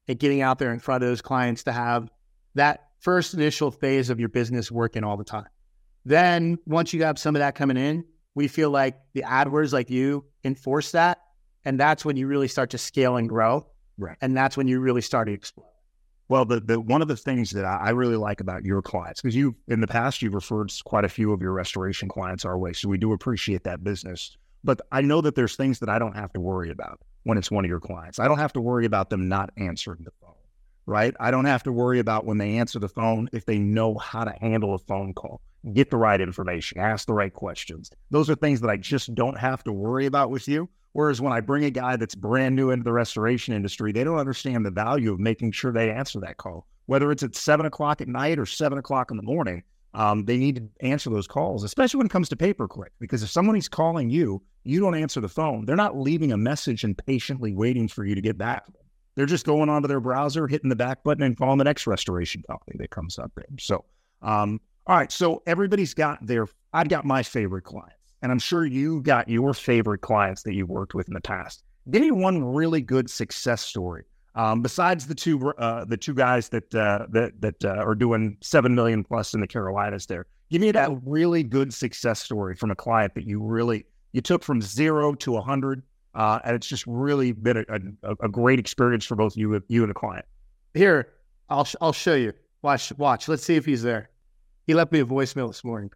and 0.08 0.20
getting 0.20 0.42
out 0.42 0.60
there 0.60 0.72
in 0.72 0.80
front 0.80 1.04
of 1.04 1.10
those 1.10 1.22
clients 1.22 1.64
to 1.64 1.72
have 1.72 2.10
that 2.56 2.91
first 3.02 3.34
initial 3.34 3.72
phase 3.72 4.10
of 4.10 4.20
your 4.20 4.30
business 4.30 4.72
working 4.72 5.04
all 5.04 5.18
the 5.18 5.24
time. 5.24 5.48
Then 6.06 6.58
once 6.66 6.94
you 6.94 7.04
have 7.04 7.20
some 7.20 7.36
of 7.36 7.40
that 7.40 7.56
coming 7.56 7.78
in, 7.78 8.06
we 8.34 8.48
feel 8.48 8.70
like 8.70 8.96
the 9.14 9.24
AdWords 9.24 9.74
like 9.74 9.90
you 9.90 10.26
enforce 10.44 10.92
that. 10.94 11.20
And 11.66 11.80
that's 11.80 12.06
when 12.06 12.16
you 12.16 12.28
really 12.28 12.48
start 12.48 12.72
to 12.72 12.78
scale 12.78 13.18
and 13.18 13.28
grow. 13.28 13.68
Right. 13.98 14.18
And 14.22 14.36
that's 14.36 14.58
when 14.58 14.68
you 14.68 14.80
really 14.80 15.02
start 15.02 15.28
to 15.28 15.34
explode. 15.34 15.68
Well, 16.28 16.46
the, 16.46 16.62
the 16.62 16.80
one 16.80 17.02
of 17.02 17.10
the 17.10 17.18
things 17.18 17.52
that 17.52 17.66
I, 17.66 17.78
I 17.78 17.90
really 17.90 18.16
like 18.16 18.40
about 18.40 18.64
your 18.64 18.82
clients, 18.82 19.22
because 19.22 19.36
you 19.36 19.54
in 19.68 19.82
the 19.82 19.88
past 19.88 20.22
you've 20.22 20.34
referred 20.34 20.72
quite 20.86 21.04
a 21.04 21.10
few 21.10 21.34
of 21.34 21.42
your 21.42 21.52
restoration 21.52 22.08
clients 22.08 22.46
our 22.46 22.58
way, 22.58 22.72
so 22.72 22.88
we 22.88 22.98
do 22.98 23.12
appreciate 23.12 23.66
that 23.66 23.84
business. 23.84 24.38
But 24.64 24.80
I 24.94 25.02
know 25.02 25.20
that 25.22 25.36
there's 25.36 25.58
things 25.58 25.80
that 25.80 25.90
I 25.90 26.00
don't 26.00 26.16
have 26.16 26.32
to 26.34 26.40
worry 26.40 26.72
about 26.72 27.02
when 27.24 27.38
it's 27.38 27.52
one 27.52 27.66
of 27.66 27.70
your 27.70 27.82
clients. 27.82 28.18
I 28.18 28.30
don't 28.30 28.38
have 28.38 28.54
to 28.54 28.62
worry 28.62 28.86
about 28.86 29.10
them 29.10 29.28
not 29.28 29.50
answering 29.58 30.04
the 30.06 30.12
right? 30.86 31.16
I 31.20 31.32
don't 31.32 31.46
have 31.46 31.64
to 31.64 31.72
worry 31.72 32.00
about 32.00 32.26
when 32.26 32.38
they 32.38 32.58
answer 32.58 32.80
the 32.80 32.90
phone 32.90 33.30
if 33.32 33.46
they 33.46 33.58
know 33.58 33.98
how 33.98 34.24
to 34.24 34.34
handle 34.42 34.74
a 34.74 34.80
phone 34.80 35.14
call, 35.14 35.42
get 35.74 35.90
the 35.90 35.98
right 35.98 36.20
information, 36.20 36.80
ask 36.80 37.08
the 37.08 37.14
right 37.14 37.34
questions. 37.34 37.92
Those 38.10 38.30
are 38.30 38.36
things 38.36 38.62
that 38.62 38.70
I 38.70 38.78
just 38.78 39.14
don't 39.16 39.38
have 39.38 39.64
to 39.66 39.72
worry 39.72 40.06
about 40.06 40.30
with 40.30 40.48
you. 40.48 40.70
Whereas 40.94 41.22
when 41.22 41.32
I 41.32 41.40
bring 41.40 41.64
a 41.64 41.72
guy 41.72 41.96
that's 41.96 42.16
brand 42.16 42.56
new 42.56 42.72
into 42.72 42.84
the 42.84 42.92
restoration 42.92 43.54
industry, 43.54 43.92
they 43.92 44.04
don't 44.04 44.18
understand 44.18 44.66
the 44.66 44.72
value 44.72 45.14
of 45.14 45.20
making 45.20 45.54
sure 45.54 45.72
they 45.72 45.90
answer 45.90 46.20
that 46.20 46.38
call, 46.38 46.68
whether 46.88 47.12
it's 47.12 47.24
at 47.24 47.36
seven 47.36 47.66
o'clock 47.66 48.02
at 48.02 48.10
night 48.10 48.38
or 48.38 48.46
seven 48.46 48.78
o'clock 48.78 49.10
in 49.10 49.18
the 49.18 49.24
morning. 49.24 49.64
Um, 49.94 50.26
they 50.26 50.38
need 50.38 50.56
to 50.56 50.86
answer 50.86 51.10
those 51.10 51.28
calls, 51.28 51.64
especially 51.64 51.98
when 51.98 52.08
it 52.08 52.12
comes 52.12 52.30
to 52.30 52.36
pay 52.36 52.54
per 52.54 52.68
click. 52.68 52.92
Because 53.00 53.24
if 53.24 53.30
somebody's 53.30 53.70
calling 53.70 54.10
you, 54.10 54.42
you 54.64 54.80
don't 54.80 54.96
answer 54.96 55.22
the 55.22 55.30
phone. 55.30 55.66
They're 55.66 55.76
not 55.76 55.98
leaving 55.98 56.32
a 56.32 56.38
message 56.38 56.84
and 56.84 56.98
patiently 56.98 57.54
waiting 57.54 57.88
for 57.88 58.06
you 58.06 58.16
to 58.16 58.22
get 58.22 58.38
back. 58.38 58.64
They're 59.16 59.26
just 59.26 59.46
going 59.46 59.70
onto 59.70 59.88
their 59.88 60.00
browser, 60.00 60.48
hitting 60.48 60.70
the 60.70 60.76
back 60.76 61.04
button, 61.04 61.24
and 61.24 61.38
calling 61.38 61.58
the 61.58 61.64
next 61.64 61.86
restoration 61.88 62.44
company 62.50 62.78
that 62.80 62.90
comes 62.92 63.20
up 63.20 63.32
there. 63.36 63.46
So, 63.60 63.84
um, 64.22 64.60
all 64.88 64.98
right. 64.98 65.12
So 65.12 65.44
everybody's 65.46 65.94
got 65.94 66.26
their. 66.26 66.48
I've 66.74 66.90
got 66.90 67.06
my 67.06 67.22
favorite 67.22 67.64
clients, 67.64 68.14
and 68.22 68.32
I'm 68.32 68.40
sure 68.40 68.66
you 68.66 69.02
got 69.02 69.28
your 69.28 69.54
favorite 69.54 70.02
clients 70.02 70.44
that 70.44 70.54
you've 70.54 70.70
worked 70.70 70.94
with 70.94 71.08
in 71.08 71.14
the 71.14 71.22
past. 71.22 71.64
Give 71.90 72.02
me 72.02 72.12
one 72.12 72.44
really 72.44 72.82
good 72.82 73.10
success 73.10 73.62
story. 73.62 74.04
Um, 74.34 74.62
besides 74.62 75.08
the 75.08 75.16
two 75.16 75.50
uh, 75.52 75.84
the 75.86 75.98
two 75.98 76.14
guys 76.14 76.48
that 76.50 76.74
uh, 76.74 77.08
that 77.10 77.42
that 77.42 77.66
uh, 77.66 77.84
are 77.84 77.96
doing 77.96 78.38
seven 78.42 78.74
million 78.74 79.04
plus 79.04 79.34
in 79.34 79.42
the 79.42 79.48
Carolinas, 79.48 80.06
there. 80.06 80.26
Give 80.50 80.62
me 80.62 80.72
that 80.72 80.92
really 81.06 81.44
good 81.44 81.74
success 81.74 82.22
story 82.22 82.56
from 82.56 82.72
a 82.72 82.76
client 82.76 83.14
that 83.16 83.26
you 83.26 83.42
really 83.42 83.86
you 84.14 84.22
took 84.22 84.44
from 84.44 84.62
zero 84.62 85.14
to 85.16 85.38
a 85.38 85.42
hundred, 85.42 85.84
uh, 86.14 86.40
and 86.44 86.56
it's 86.56 86.68
just 86.68 86.86
really 86.88 87.32
been 87.32 87.58
a, 87.58 87.66
a, 88.04 88.16
a, 88.24 88.30
great 88.30 88.60
experience 88.60 89.06
for 89.06 89.16
both 89.16 89.38
you 89.38 89.62
you 89.68 89.84
and 89.84 89.90
the 89.90 89.94
client. 89.94 90.26
Here, 90.74 91.08
I'll 91.50 91.64
sh- 91.64 91.76
I'll 91.82 91.94
show 91.94 92.16
you. 92.16 92.34
Watch 92.62 92.92
watch. 92.98 93.28
Let's 93.28 93.44
see 93.44 93.56
if 93.56 93.66
he's 93.66 93.82
there. 93.82 94.10
He 94.68 94.74
left 94.74 94.92
me 94.92 95.00
a 95.00 95.06
voicemail 95.06 95.48
this 95.48 95.64
morning. 95.64 95.92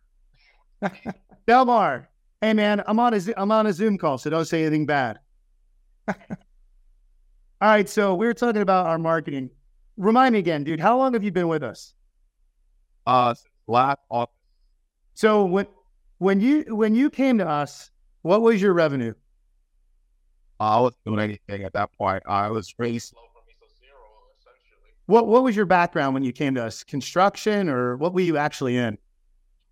Belmar, 1.47 2.07
Hey 2.45 2.53
man, 2.53 2.83
I'm 2.85 2.99
on 2.99 3.13
a 3.15 3.19
I'm 3.37 3.51
on 3.51 3.65
a 3.65 3.73
Zoom 3.73 3.97
call, 3.97 4.19
so 4.19 4.29
don't 4.29 4.45
say 4.45 4.61
anything 4.61 4.85
bad. 4.85 5.17
All 6.07 6.15
right, 7.61 7.89
so 7.89 8.13
we 8.13 8.27
were 8.27 8.35
talking 8.35 8.61
about 8.61 8.85
our 8.85 8.99
marketing. 8.99 9.49
Remind 9.97 10.33
me 10.33 10.39
again, 10.39 10.63
dude. 10.63 10.79
How 10.79 10.95
long 10.95 11.13
have 11.13 11.23
you 11.23 11.31
been 11.31 11.47
with 11.47 11.63
us? 11.63 11.95
Uh, 13.07 13.33
last 13.65 13.97
August. 14.11 14.37
So 15.15 15.43
when 15.45 15.65
when 16.19 16.39
you 16.39 16.65
when 16.75 16.93
you 16.93 17.09
came 17.09 17.39
to 17.39 17.47
us, 17.47 17.89
what 18.21 18.43
was 18.43 18.61
your 18.61 18.73
revenue? 18.73 19.15
I 20.59 20.79
wasn't 20.79 21.03
doing 21.05 21.19
anything 21.19 21.63
at 21.63 21.73
that 21.73 21.91
point. 21.97 22.23
I 22.25 22.49
was 22.49 22.73
really 22.77 22.99
slow 22.99 23.21
for 23.33 23.41
me, 23.47 23.53
zero 23.79 23.97
essentially. 24.39 24.91
What 25.05 25.27
What 25.27 25.43
was 25.43 25.55
your 25.55 25.65
background 25.65 26.13
when 26.13 26.23
you 26.23 26.31
came 26.31 26.55
to 26.55 26.63
us? 26.63 26.83
Construction, 26.83 27.69
or 27.69 27.97
what 27.97 28.13
were 28.13 28.21
you 28.21 28.37
actually 28.37 28.77
in? 28.77 28.97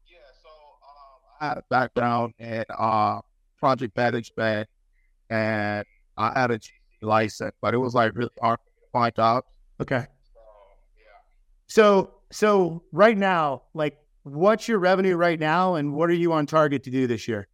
Yeah, 0.08 0.18
so 0.42 0.50
um, 0.50 1.22
I 1.40 1.48
had 1.48 1.58
a 1.58 1.64
background 1.70 2.34
in 2.40 2.66
uh, 2.78 3.22
project 3.60 3.96
management 3.96 4.68
and 5.30 5.86
I 6.18 6.40
had 6.40 6.52
a 6.52 6.60
GC 6.60 6.72
license, 7.02 7.56
but 7.62 7.74
it 7.74 7.78
was 7.78 7.94
like 7.94 8.16
really 8.16 8.30
hard 8.42 8.60
to 8.60 8.72
find 8.92 9.16
jobs. 9.16 9.48
Okay. 9.82 10.06
So, 10.34 10.40
yeah. 10.98 11.04
So, 11.68 12.12
so 12.32 12.84
right 12.92 13.18
now, 13.18 13.64
like, 13.74 13.98
what's 14.24 14.68
your 14.68 14.80
revenue 14.80 15.16
right 15.16 15.40
now, 15.40 15.76
and 15.76 15.94
what 15.94 16.10
are 16.10 16.14
you 16.14 16.34
on 16.34 16.46
target 16.46 16.84
to 16.84 16.92
do 16.92 17.08
this 17.08 17.28
year? 17.28 17.48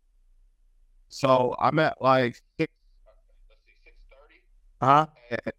So 1.09 1.55
I'm 1.59 1.79
at 1.79 2.01
like 2.01 2.35
six, 2.35 2.43
six 2.59 2.73
thirty. 4.81 5.11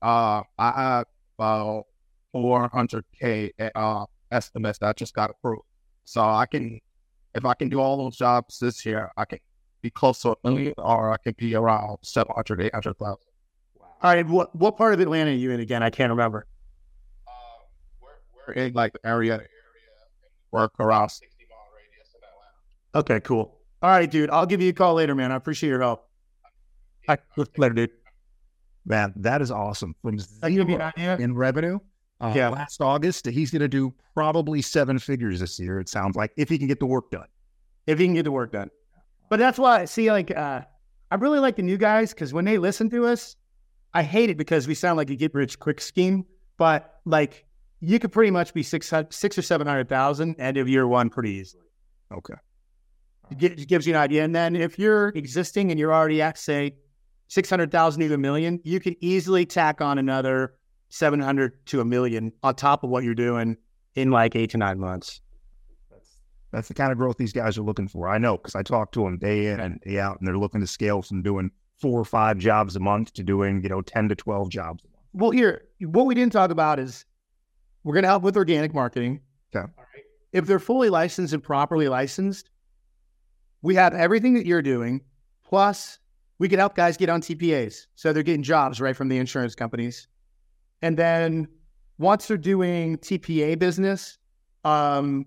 Uh-huh. 0.02 0.06
uh 0.06 0.42
I 0.58 0.82
have 0.82 1.06
about 1.38 1.84
four 2.32 2.68
hundred 2.68 3.04
k 3.18 3.52
uh 3.74 4.06
estimates 4.30 4.78
that 4.78 4.96
just 4.96 5.14
got 5.14 5.30
approved, 5.30 5.62
so 6.04 6.22
I 6.22 6.46
can 6.46 6.80
if 7.34 7.44
I 7.44 7.54
can 7.54 7.68
do 7.68 7.80
all 7.80 7.96
those 7.96 8.16
jobs 8.16 8.58
this 8.58 8.84
year, 8.84 9.10
I 9.16 9.24
can 9.24 9.38
be 9.82 9.90
close 9.90 10.20
to 10.22 10.30
a 10.30 10.36
million 10.44 10.74
or 10.78 11.12
I 11.12 11.16
can 11.16 11.34
be 11.38 11.54
around 11.54 11.98
700, 12.02 12.60
800,000. 12.60 13.16
Wow. 13.78 13.86
All 14.02 14.14
right. 14.14 14.26
What, 14.26 14.54
what 14.54 14.76
part 14.76 14.94
of 14.94 15.00
Atlanta 15.00 15.30
are 15.30 15.34
you 15.34 15.50
in 15.50 15.60
again? 15.60 15.82
I 15.82 15.90
can't 15.90 16.10
remember. 16.10 16.46
Um, 17.28 17.34
we're, 18.00 18.54
we're 18.54 18.66
in 18.66 18.72
like 18.72 18.92
the 18.92 19.06
area, 19.06 19.34
area 19.34 19.46
work 20.50 20.72
around 20.80 21.08
60 21.10 21.46
mile 21.48 21.58
radius 21.76 22.14
in 22.14 22.20
Atlanta. 22.98 23.14
Okay, 23.14 23.20
cool. 23.24 23.56
All 23.82 23.90
right, 23.90 24.10
dude. 24.10 24.30
I'll 24.30 24.46
give 24.46 24.60
you 24.60 24.70
a 24.70 24.74
call 24.74 24.94
later, 24.94 25.14
man. 25.14 25.32
I 25.32 25.36
appreciate 25.36 25.70
your 25.70 25.80
help. 25.80 26.06
All 27.08 27.16
right, 27.36 27.48
later, 27.56 27.74
dude. 27.74 27.90
Man, 28.84 29.12
that 29.16 29.42
is 29.42 29.50
awesome. 29.50 29.94
From 30.02 30.18
zero 30.18 30.92
in 30.96 31.34
revenue 31.34 31.78
uh, 32.20 32.32
yeah. 32.34 32.48
last 32.48 32.80
August. 32.80 33.26
He's 33.26 33.50
going 33.50 33.60
to 33.60 33.68
do 33.68 33.94
probably 34.14 34.62
seven 34.62 34.98
figures 34.98 35.40
this 35.40 35.58
year, 35.58 35.80
it 35.80 35.88
sounds 35.88 36.16
like, 36.16 36.32
if 36.36 36.48
he 36.48 36.58
can 36.58 36.66
get 36.66 36.80
the 36.80 36.86
work 36.86 37.10
done. 37.10 37.26
If 37.86 37.98
he 37.98 38.06
can 38.06 38.14
get 38.14 38.24
the 38.24 38.32
work 38.32 38.52
done. 38.52 38.70
But 39.28 39.38
that's 39.38 39.58
why, 39.58 39.84
see, 39.84 40.10
like, 40.10 40.30
uh, 40.36 40.62
I 41.10 41.14
really 41.16 41.38
like 41.38 41.56
the 41.56 41.62
new 41.62 41.76
guys 41.76 42.12
because 42.12 42.32
when 42.32 42.44
they 42.44 42.58
listen 42.58 42.90
to 42.90 43.06
us, 43.06 43.36
I 43.94 44.02
hate 44.02 44.30
it 44.30 44.36
because 44.36 44.68
we 44.68 44.74
sound 44.74 44.96
like 44.96 45.10
a 45.10 45.16
get 45.16 45.34
rich 45.34 45.58
quick 45.58 45.80
scheme, 45.80 46.24
but 46.56 47.00
like 47.04 47.44
you 47.80 47.98
could 47.98 48.12
pretty 48.12 48.30
much 48.30 48.54
be 48.54 48.62
six, 48.62 48.92
six 49.10 49.38
or 49.38 49.42
700,000 49.42 50.36
end 50.38 50.56
of 50.56 50.68
year 50.68 50.86
one 50.86 51.10
pretty 51.10 51.30
easily. 51.30 51.64
Okay. 52.12 52.34
It 53.40 53.68
gives 53.68 53.86
you 53.86 53.94
an 53.94 54.00
idea. 54.00 54.24
And 54.24 54.34
then 54.34 54.54
if 54.54 54.78
you're 54.78 55.08
existing 55.08 55.70
and 55.70 55.78
you're 55.78 55.94
already 55.94 56.20
at, 56.22 56.38
say, 56.38 56.74
600,000 57.30 58.08
to 58.08 58.14
a 58.14 58.18
million, 58.18 58.60
you 58.64 58.80
can 58.80 58.96
easily 59.00 59.46
tack 59.46 59.80
on 59.80 59.98
another 59.98 60.54
700 60.88 61.64
to 61.66 61.80
a 61.80 61.84
million 61.84 62.32
on 62.42 62.56
top 62.56 62.82
of 62.82 62.90
what 62.90 63.04
you're 63.04 63.14
doing 63.14 63.56
in 63.94 64.10
like 64.10 64.34
eight 64.34 64.50
to 64.50 64.58
nine 64.58 64.80
months. 64.80 65.20
That's 65.90 66.16
that's 66.50 66.68
the 66.68 66.74
kind 66.74 66.90
of 66.90 66.98
growth 66.98 67.18
these 67.18 67.32
guys 67.32 67.56
are 67.56 67.62
looking 67.62 67.86
for. 67.86 68.08
I 68.08 68.18
know 68.18 68.36
because 68.36 68.56
I 68.56 68.64
talk 68.64 68.90
to 68.92 69.04
them 69.04 69.16
day 69.16 69.46
in 69.46 69.60
and 69.60 69.80
day 69.82 70.00
out, 70.00 70.18
and 70.18 70.26
they're 70.26 70.38
looking 70.38 70.60
to 70.60 70.66
scale 70.66 71.02
from 71.02 71.22
doing 71.22 71.52
four 71.78 72.00
or 72.00 72.04
five 72.04 72.36
jobs 72.38 72.74
a 72.74 72.80
month 72.80 73.12
to 73.14 73.22
doing 73.22 73.62
you 73.62 73.68
know 73.68 73.80
ten 73.80 74.08
to 74.08 74.16
twelve 74.16 74.48
jobs. 74.48 74.82
Well, 75.12 75.30
here, 75.30 75.68
what 75.78 76.06
we 76.06 76.16
didn't 76.16 76.32
talk 76.32 76.50
about 76.50 76.80
is 76.80 77.04
we're 77.84 77.94
going 77.94 78.02
to 78.02 78.08
help 78.08 78.24
with 78.24 78.36
organic 78.36 78.74
marketing. 78.74 79.20
Okay. 79.54 79.70
If 80.32 80.46
they're 80.46 80.58
fully 80.58 80.90
licensed 80.90 81.32
and 81.32 81.42
properly 81.42 81.88
licensed, 81.88 82.50
we 83.62 83.76
have 83.76 83.94
everything 83.94 84.34
that 84.34 84.46
you're 84.46 84.62
doing. 84.62 85.02
Plus, 85.44 86.00
we 86.40 86.48
can 86.48 86.58
help 86.58 86.74
guys 86.74 86.96
get 86.96 87.10
on 87.10 87.20
TPAs, 87.20 87.86
so 87.94 88.12
they're 88.14 88.22
getting 88.22 88.42
jobs 88.42 88.80
right 88.80 88.96
from 88.96 89.08
the 89.08 89.18
insurance 89.18 89.54
companies. 89.54 90.08
And 90.80 90.96
then 90.96 91.46
once 91.98 92.26
they're 92.26 92.38
doing 92.38 92.96
TPA 92.96 93.58
business, 93.58 94.16
um, 94.64 95.26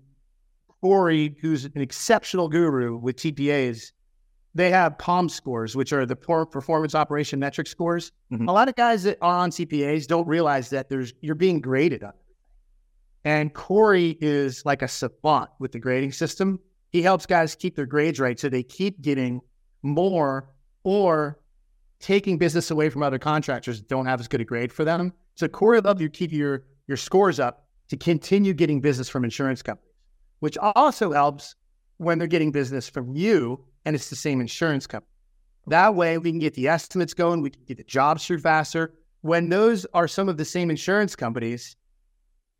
Corey, 0.82 1.36
who's 1.40 1.66
an 1.66 1.80
exceptional 1.80 2.48
guru 2.48 2.96
with 2.96 3.14
TPAs, 3.14 3.92
they 4.56 4.70
have 4.70 4.98
POM 4.98 5.28
scores, 5.28 5.76
which 5.76 5.92
are 5.92 6.04
the 6.04 6.16
performance 6.16 6.96
operation 6.96 7.38
metric 7.38 7.68
scores. 7.68 8.10
Mm-hmm. 8.32 8.48
A 8.48 8.52
lot 8.52 8.68
of 8.68 8.74
guys 8.74 9.04
that 9.04 9.16
are 9.22 9.38
on 9.38 9.50
TPAs 9.50 10.08
don't 10.08 10.26
realize 10.26 10.68
that 10.70 10.88
there's 10.88 11.14
you're 11.20 11.36
being 11.36 11.60
graded 11.60 12.02
on. 12.02 12.12
And 13.24 13.54
Corey 13.54 14.18
is 14.20 14.66
like 14.66 14.82
a 14.82 14.88
savant 14.88 15.48
with 15.60 15.70
the 15.70 15.78
grading 15.78 16.12
system. 16.12 16.58
He 16.90 17.02
helps 17.02 17.24
guys 17.24 17.54
keep 17.54 17.76
their 17.76 17.86
grades 17.86 18.18
right 18.18 18.38
so 18.38 18.48
they 18.48 18.64
keep 18.64 19.00
getting 19.00 19.40
more 19.82 20.48
or 20.84 21.40
taking 21.98 22.38
business 22.38 22.70
away 22.70 22.90
from 22.90 23.02
other 23.02 23.18
contractors 23.18 23.78
that 23.78 23.88
don't 23.88 24.06
have 24.06 24.20
as 24.20 24.28
good 24.28 24.40
a 24.40 24.44
grade 24.44 24.72
for 24.72 24.84
them. 24.84 25.12
So 25.34 25.48
Corey 25.48 25.80
love 25.80 26.00
you 26.00 26.08
keep 26.08 26.32
your 26.32 26.64
your 26.86 26.96
scores 26.96 27.40
up 27.40 27.66
to 27.88 27.96
continue 27.96 28.52
getting 28.52 28.80
business 28.80 29.08
from 29.08 29.24
insurance 29.24 29.62
companies, 29.62 29.94
which 30.40 30.58
also 30.58 31.12
helps 31.12 31.54
when 31.96 32.18
they're 32.18 32.28
getting 32.28 32.52
business 32.52 32.88
from 32.88 33.14
you 33.16 33.64
and 33.84 33.96
it's 33.96 34.10
the 34.10 34.16
same 34.16 34.40
insurance 34.40 34.86
company. 34.86 35.10
That 35.66 35.94
way 35.94 36.18
we 36.18 36.30
can 36.30 36.38
get 36.38 36.54
the 36.54 36.68
estimates 36.68 37.14
going, 37.14 37.40
we 37.40 37.50
can 37.50 37.64
get 37.66 37.78
the 37.78 37.84
jobs 37.84 38.26
through 38.26 38.40
faster. 38.40 38.94
When 39.22 39.48
those 39.48 39.86
are 39.94 40.06
some 40.06 40.28
of 40.28 40.36
the 40.36 40.44
same 40.44 40.70
insurance 40.70 41.16
companies, 41.16 41.76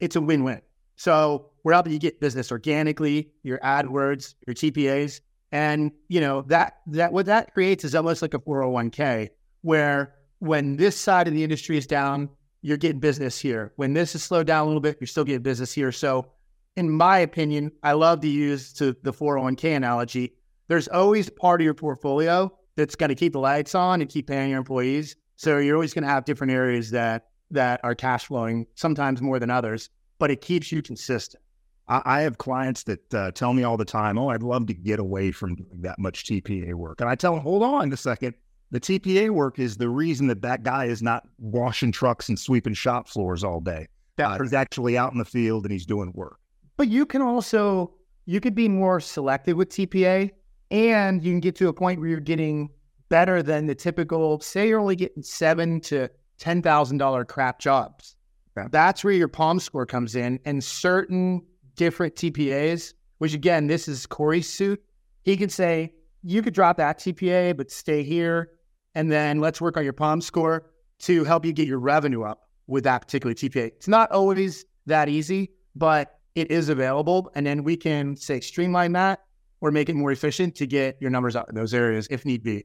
it's 0.00 0.16
a 0.16 0.20
win-win. 0.20 0.62
So 0.96 1.50
we're 1.62 1.74
helping 1.74 1.92
you 1.92 1.98
get 1.98 2.20
business 2.20 2.50
organically, 2.50 3.30
your 3.42 3.58
AdWords, 3.58 4.34
your 4.46 4.54
TPAs, 4.54 5.20
And 5.54 5.92
you 6.08 6.20
know 6.20 6.42
that 6.48 6.80
that 6.88 7.12
what 7.12 7.26
that 7.26 7.54
creates 7.54 7.84
is 7.84 7.94
almost 7.94 8.22
like 8.22 8.34
a 8.34 8.40
401k 8.40 9.28
where 9.62 10.16
when 10.40 10.76
this 10.76 10.96
side 10.96 11.28
of 11.28 11.32
the 11.32 11.44
industry 11.44 11.78
is 11.78 11.86
down, 11.86 12.28
you're 12.60 12.76
getting 12.76 12.98
business 12.98 13.38
here. 13.38 13.72
When 13.76 13.92
this 13.92 14.16
is 14.16 14.24
slowed 14.24 14.48
down 14.48 14.64
a 14.64 14.66
little 14.66 14.80
bit, 14.80 14.98
you're 15.00 15.06
still 15.06 15.22
getting 15.22 15.42
business 15.42 15.72
here. 15.72 15.92
So 15.92 16.26
in 16.74 16.90
my 16.90 17.18
opinion, 17.18 17.70
I 17.84 17.92
love 17.92 18.20
to 18.22 18.28
use 18.28 18.72
to 18.74 18.96
the 19.04 19.12
401k 19.12 19.76
analogy. 19.76 20.34
There's 20.66 20.88
always 20.88 21.30
part 21.30 21.60
of 21.60 21.64
your 21.64 21.74
portfolio 21.74 22.52
that's 22.74 22.96
going 22.96 23.10
to 23.10 23.14
keep 23.14 23.34
the 23.34 23.38
lights 23.38 23.76
on 23.76 24.00
and 24.00 24.10
keep 24.10 24.26
paying 24.26 24.50
your 24.50 24.58
employees. 24.58 25.14
So 25.36 25.58
you're 25.58 25.76
always 25.76 25.94
going 25.94 26.02
to 26.02 26.10
have 26.10 26.24
different 26.24 26.52
areas 26.52 26.90
that 26.90 27.28
that 27.52 27.78
are 27.84 27.94
cash 27.94 28.24
flowing, 28.24 28.66
sometimes 28.74 29.22
more 29.22 29.38
than 29.38 29.50
others, 29.50 29.88
but 30.18 30.32
it 30.32 30.40
keeps 30.40 30.72
you 30.72 30.82
consistent. 30.82 31.44
I, 31.88 32.02
I 32.04 32.20
have 32.22 32.38
clients 32.38 32.84
that 32.84 33.14
uh, 33.14 33.30
tell 33.32 33.52
me 33.52 33.62
all 33.62 33.76
the 33.76 33.84
time, 33.84 34.18
"Oh, 34.18 34.28
I'd 34.28 34.42
love 34.42 34.66
to 34.66 34.74
get 34.74 34.98
away 34.98 35.30
from 35.30 35.54
doing 35.54 35.82
that 35.82 35.98
much 35.98 36.24
TPA 36.24 36.74
work," 36.74 37.00
and 37.00 37.08
I 37.08 37.14
tell 37.14 37.34
them, 37.34 37.42
"Hold 37.42 37.62
on 37.62 37.92
a 37.92 37.96
second. 37.96 38.34
The 38.70 38.80
TPA 38.80 39.30
work 39.30 39.58
is 39.58 39.76
the 39.76 39.88
reason 39.88 40.26
that 40.28 40.42
that 40.42 40.62
guy 40.62 40.86
is 40.86 41.02
not 41.02 41.28
washing 41.38 41.92
trucks 41.92 42.28
and 42.28 42.38
sweeping 42.38 42.74
shop 42.74 43.08
floors 43.08 43.44
all 43.44 43.60
day. 43.60 43.86
Uh, 44.18 44.38
he's 44.40 44.52
actually 44.52 44.98
out 44.98 45.12
in 45.12 45.18
the 45.18 45.24
field 45.24 45.64
and 45.64 45.72
he's 45.72 45.86
doing 45.86 46.12
work." 46.14 46.38
But 46.76 46.88
you 46.88 47.06
can 47.06 47.22
also 47.22 47.94
you 48.26 48.40
could 48.40 48.54
be 48.54 48.68
more 48.68 49.00
selective 49.00 49.56
with 49.56 49.68
TPA 49.68 50.30
and 50.70 51.22
you 51.22 51.32
can 51.32 51.40
get 51.40 51.56
to 51.56 51.68
a 51.68 51.72
point 51.72 52.00
where 52.00 52.08
you're 52.08 52.20
getting 52.20 52.70
better 53.08 53.42
than 53.42 53.66
the 53.66 53.74
typical, 53.74 54.40
say 54.40 54.68
you're 54.68 54.80
only 54.80 54.96
getting 54.96 55.22
seven 55.22 55.80
to 55.82 56.08
ten 56.38 56.62
thousand 56.62 56.98
dollar 56.98 57.24
crap 57.24 57.58
jobs. 57.58 58.16
Okay. 58.56 58.68
That's 58.70 59.04
where 59.04 59.12
your 59.12 59.28
POM 59.28 59.60
score 59.60 59.84
comes 59.86 60.14
in 60.14 60.38
and 60.44 60.62
certain 60.62 61.42
different 61.76 62.14
TPAs, 62.14 62.94
which 63.18 63.34
again, 63.34 63.66
this 63.66 63.88
is 63.88 64.06
Corey's 64.06 64.48
suit. 64.48 64.82
He 65.22 65.36
could 65.36 65.52
say, 65.52 65.94
you 66.22 66.42
could 66.42 66.54
drop 66.54 66.76
that 66.78 66.98
TPA, 66.98 67.56
but 67.56 67.70
stay 67.70 68.02
here. 68.02 68.50
And 68.94 69.10
then 69.10 69.40
let's 69.40 69.60
work 69.60 69.76
on 69.76 69.84
your 69.84 69.92
POM 69.92 70.20
score 70.20 70.70
to 71.00 71.24
help 71.24 71.44
you 71.44 71.52
get 71.52 71.68
your 71.68 71.78
revenue 71.78 72.22
up 72.22 72.48
with 72.66 72.84
that 72.84 73.02
particular 73.02 73.34
TPA. 73.34 73.66
It's 73.66 73.88
not 73.88 74.10
always 74.10 74.64
that 74.86 75.08
easy, 75.08 75.52
but 75.74 76.18
it 76.34 76.50
is 76.50 76.68
available. 76.68 77.30
And 77.34 77.46
then 77.46 77.64
we 77.64 77.76
can 77.76 78.16
say 78.16 78.40
streamline 78.40 78.92
that 78.92 79.24
or 79.60 79.70
make 79.70 79.88
it 79.88 79.94
more 79.94 80.12
efficient 80.12 80.54
to 80.56 80.66
get 80.66 80.96
your 81.00 81.10
numbers 81.10 81.36
out 81.36 81.48
in 81.48 81.54
those 81.54 81.74
areas 81.74 82.06
if 82.10 82.24
need 82.24 82.42
be. 82.42 82.64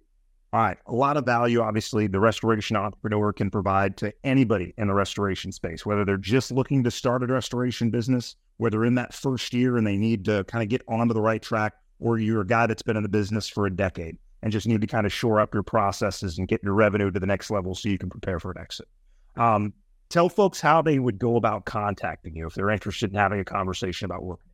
All 0.52 0.62
right. 0.62 0.78
A 0.88 0.94
lot 0.94 1.16
of 1.16 1.26
value, 1.26 1.62
obviously, 1.62 2.08
the 2.08 2.20
restoration 2.20 2.76
entrepreneur 2.76 3.32
can 3.32 3.52
provide 3.52 3.98
to 3.98 4.12
anybody 4.24 4.74
in 4.78 4.88
the 4.88 4.94
restoration 4.96 5.52
space, 5.52 5.86
whether 5.86 6.04
they're 6.04 6.18
just 6.18 6.52
looking 6.52 6.84
to 6.84 6.92
start 6.92 7.22
a 7.22 7.28
restoration 7.28 7.92
business, 7.92 8.36
whether 8.58 8.78
they're 8.78 8.86
in 8.86 8.96
that 8.96 9.14
first 9.14 9.54
year 9.54 9.78
and 9.78 9.86
they 9.86 9.98
need 9.98 10.26
to 10.26 10.44
kind 10.46 10.64
of 10.64 10.70
get 10.70 10.82
onto 10.88 11.14
the 11.14 11.22
right 11.22 11.42
track, 11.42 11.74
or 12.00 12.18
you're 12.18 12.42
a 12.42 12.48
guy 12.48 12.66
that's 12.66 12.82
been 12.82 12.98
in 12.98 13.04
the 13.04 13.10
business 13.10 13.48
for 13.48 13.68
a 13.68 13.72
decade 13.72 14.18
and 14.42 14.52
just 14.52 14.68
need 14.68 14.82
to 14.82 14.88
kind 14.88 15.06
of 15.06 15.14
shore 15.14 15.40
up 15.40 15.54
your 15.54 15.64
processes 15.64 16.40
and 16.40 16.48
get 16.48 16.64
your 16.64 16.74
revenue 16.74 17.12
to 17.12 17.20
the 17.20 17.28
next 17.28 17.52
level 17.52 17.76
so 17.76 17.90
you 17.90 17.98
can 17.98 18.10
prepare 18.10 18.40
for 18.40 18.52
an 18.52 18.58
exit. 18.58 18.88
Um, 19.36 19.74
tell 20.10 20.30
folks 20.30 20.60
how 20.60 20.82
they 20.82 20.98
would 20.98 21.20
go 21.20 21.36
about 21.36 21.66
contacting 21.66 22.36
you 22.36 22.48
if 22.48 22.56
they're 22.56 22.72
interested 22.72 23.12
in 23.12 23.18
having 23.18 23.40
a 23.40 23.46
conversation 23.46 24.06
about 24.06 24.24
working. 24.24 24.49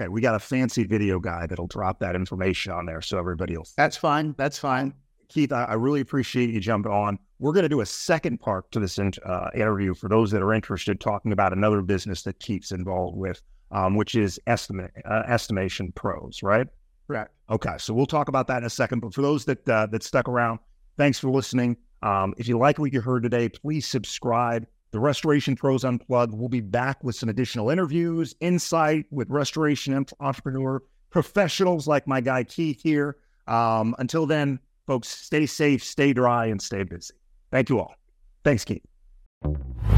Okay, 0.00 0.08
we 0.08 0.20
got 0.20 0.34
a 0.34 0.40
fancy 0.40 0.84
video 0.84 1.20
guy 1.20 1.46
that'll 1.46 1.66
drop 1.66 2.00
that 2.00 2.16
information 2.16 2.72
on 2.72 2.86
there 2.86 3.02
so 3.02 3.18
everybody 3.18 3.54
else. 3.54 3.74
That's 3.76 3.96
fine. 3.96 4.34
That's 4.36 4.58
fine. 4.58 4.94
Keith, 5.28 5.52
I, 5.52 5.64
I 5.64 5.74
really 5.74 6.00
appreciate 6.00 6.50
you 6.50 6.58
jumping 6.58 6.90
on. 6.90 7.18
We're 7.38 7.52
going 7.52 7.62
to 7.62 7.68
do 7.68 7.82
a 7.82 7.86
second 7.86 8.40
part 8.40 8.72
to 8.72 8.80
this 8.80 8.98
in, 8.98 9.12
uh, 9.24 9.50
interview 9.54 9.94
for 9.94 10.08
those 10.08 10.32
that 10.32 10.42
are 10.42 10.52
interested, 10.52 11.00
talking 11.00 11.32
about 11.32 11.52
another 11.52 11.82
business 11.82 12.22
that 12.22 12.40
Keith's 12.40 12.72
involved 12.72 13.16
with, 13.16 13.40
um, 13.70 13.96
which 13.96 14.14
is 14.14 14.40
estimate 14.46 14.92
uh, 15.04 15.22
estimation 15.26 15.92
pros, 15.92 16.42
right? 16.42 16.66
Correct. 17.06 17.32
Okay, 17.50 17.74
so 17.78 17.92
we'll 17.92 18.06
talk 18.06 18.28
about 18.28 18.46
that 18.48 18.58
in 18.58 18.64
a 18.64 18.70
second. 18.70 19.00
But 19.00 19.14
for 19.14 19.22
those 19.22 19.44
that 19.46 19.68
uh, 19.68 19.86
that 19.86 20.02
stuck 20.02 20.28
around, 20.28 20.60
thanks 20.96 21.18
for 21.18 21.30
listening. 21.30 21.76
Um, 22.02 22.34
if 22.38 22.48
you 22.48 22.58
like 22.58 22.78
what 22.78 22.92
you 22.92 23.00
heard 23.00 23.22
today, 23.22 23.48
please 23.48 23.86
subscribe. 23.86 24.66
The 24.92 25.00
Restoration 25.00 25.54
Pros 25.54 25.84
Unplugged. 25.84 26.34
We'll 26.34 26.48
be 26.48 26.60
back 26.60 27.02
with 27.04 27.14
some 27.14 27.28
additional 27.28 27.70
interviews, 27.70 28.34
insight 28.40 29.06
with 29.10 29.30
restoration 29.30 30.04
entrepreneur 30.18 30.82
professionals 31.10 31.86
like 31.86 32.06
my 32.08 32.20
guy 32.20 32.42
Keith 32.44 32.82
here. 32.82 33.16
Um, 33.46 33.94
until 33.98 34.26
then, 34.26 34.58
Folks, 34.90 35.06
stay 35.06 35.46
safe, 35.46 35.84
stay 35.84 36.12
dry, 36.12 36.46
and 36.46 36.60
stay 36.60 36.82
busy. 36.82 37.14
Thank 37.52 37.68
you 37.68 37.78
all. 37.78 37.94
Thanks, 38.42 38.64
Keith. 38.64 38.89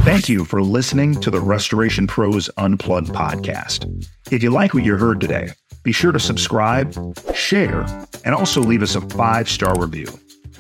Thank 0.05 0.29
you 0.29 0.45
for 0.45 0.63
listening 0.63 1.21
to 1.21 1.31
the 1.31 1.41
Restoration 1.41 2.09
Pros 2.09 2.51
Unplugged 2.57 3.11
podcast. 3.11 3.87
If 4.33 4.43
you 4.43 4.51
like 4.51 4.75
what 4.75 4.85
you 4.85 4.97
heard 4.97 5.21
today, 5.21 5.51
be 5.85 5.93
sure 5.93 6.11
to 6.11 6.19
subscribe, 6.19 6.93
share, 7.35 7.87
and 8.25 8.35
also 8.35 8.61
leave 8.61 8.83
us 8.83 8.97
a 8.97 9.01
five 9.01 9.49
star 9.49 9.79
review. 9.79 10.07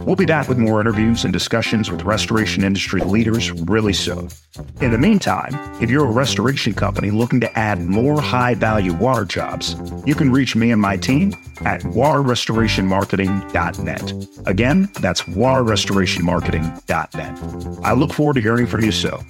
We'll 0.04 0.16
be 0.16 0.26
back 0.26 0.48
with 0.48 0.58
more 0.58 0.80
interviews 0.80 1.22
and 1.24 1.32
discussions 1.32 1.88
with 1.90 2.02
restoration 2.02 2.62
industry 2.64 3.00
leaders 3.02 3.52
really 3.52 3.92
soon. 3.92 4.28
In 4.80 4.90
the 4.90 4.98
meantime, 4.98 5.54
if 5.80 5.88
you're 5.90 6.04
a 6.04 6.10
restoration 6.10 6.74
company 6.74 7.10
looking 7.10 7.40
to 7.40 7.58
add 7.58 7.80
more 7.80 8.20
high 8.20 8.54
value 8.54 8.92
water 8.94 9.24
jobs, 9.24 9.76
you 10.04 10.14
can 10.14 10.30
reach 10.32 10.54
me 10.56 10.70
and 10.72 10.80
my 10.80 10.96
team 10.96 11.34
at 11.64 11.82
waterrestorationmarketing.net. 11.82 14.12
Again, 14.46 14.88
that's 15.00 15.22
waterrestorationmarketing.net. 15.22 17.84
I 17.84 17.92
look 17.92 18.12
forward 18.12 18.34
to 18.34 18.40
hearing 18.40 18.66
from 18.66 18.84
you 18.84 18.92
soon. 18.92 19.20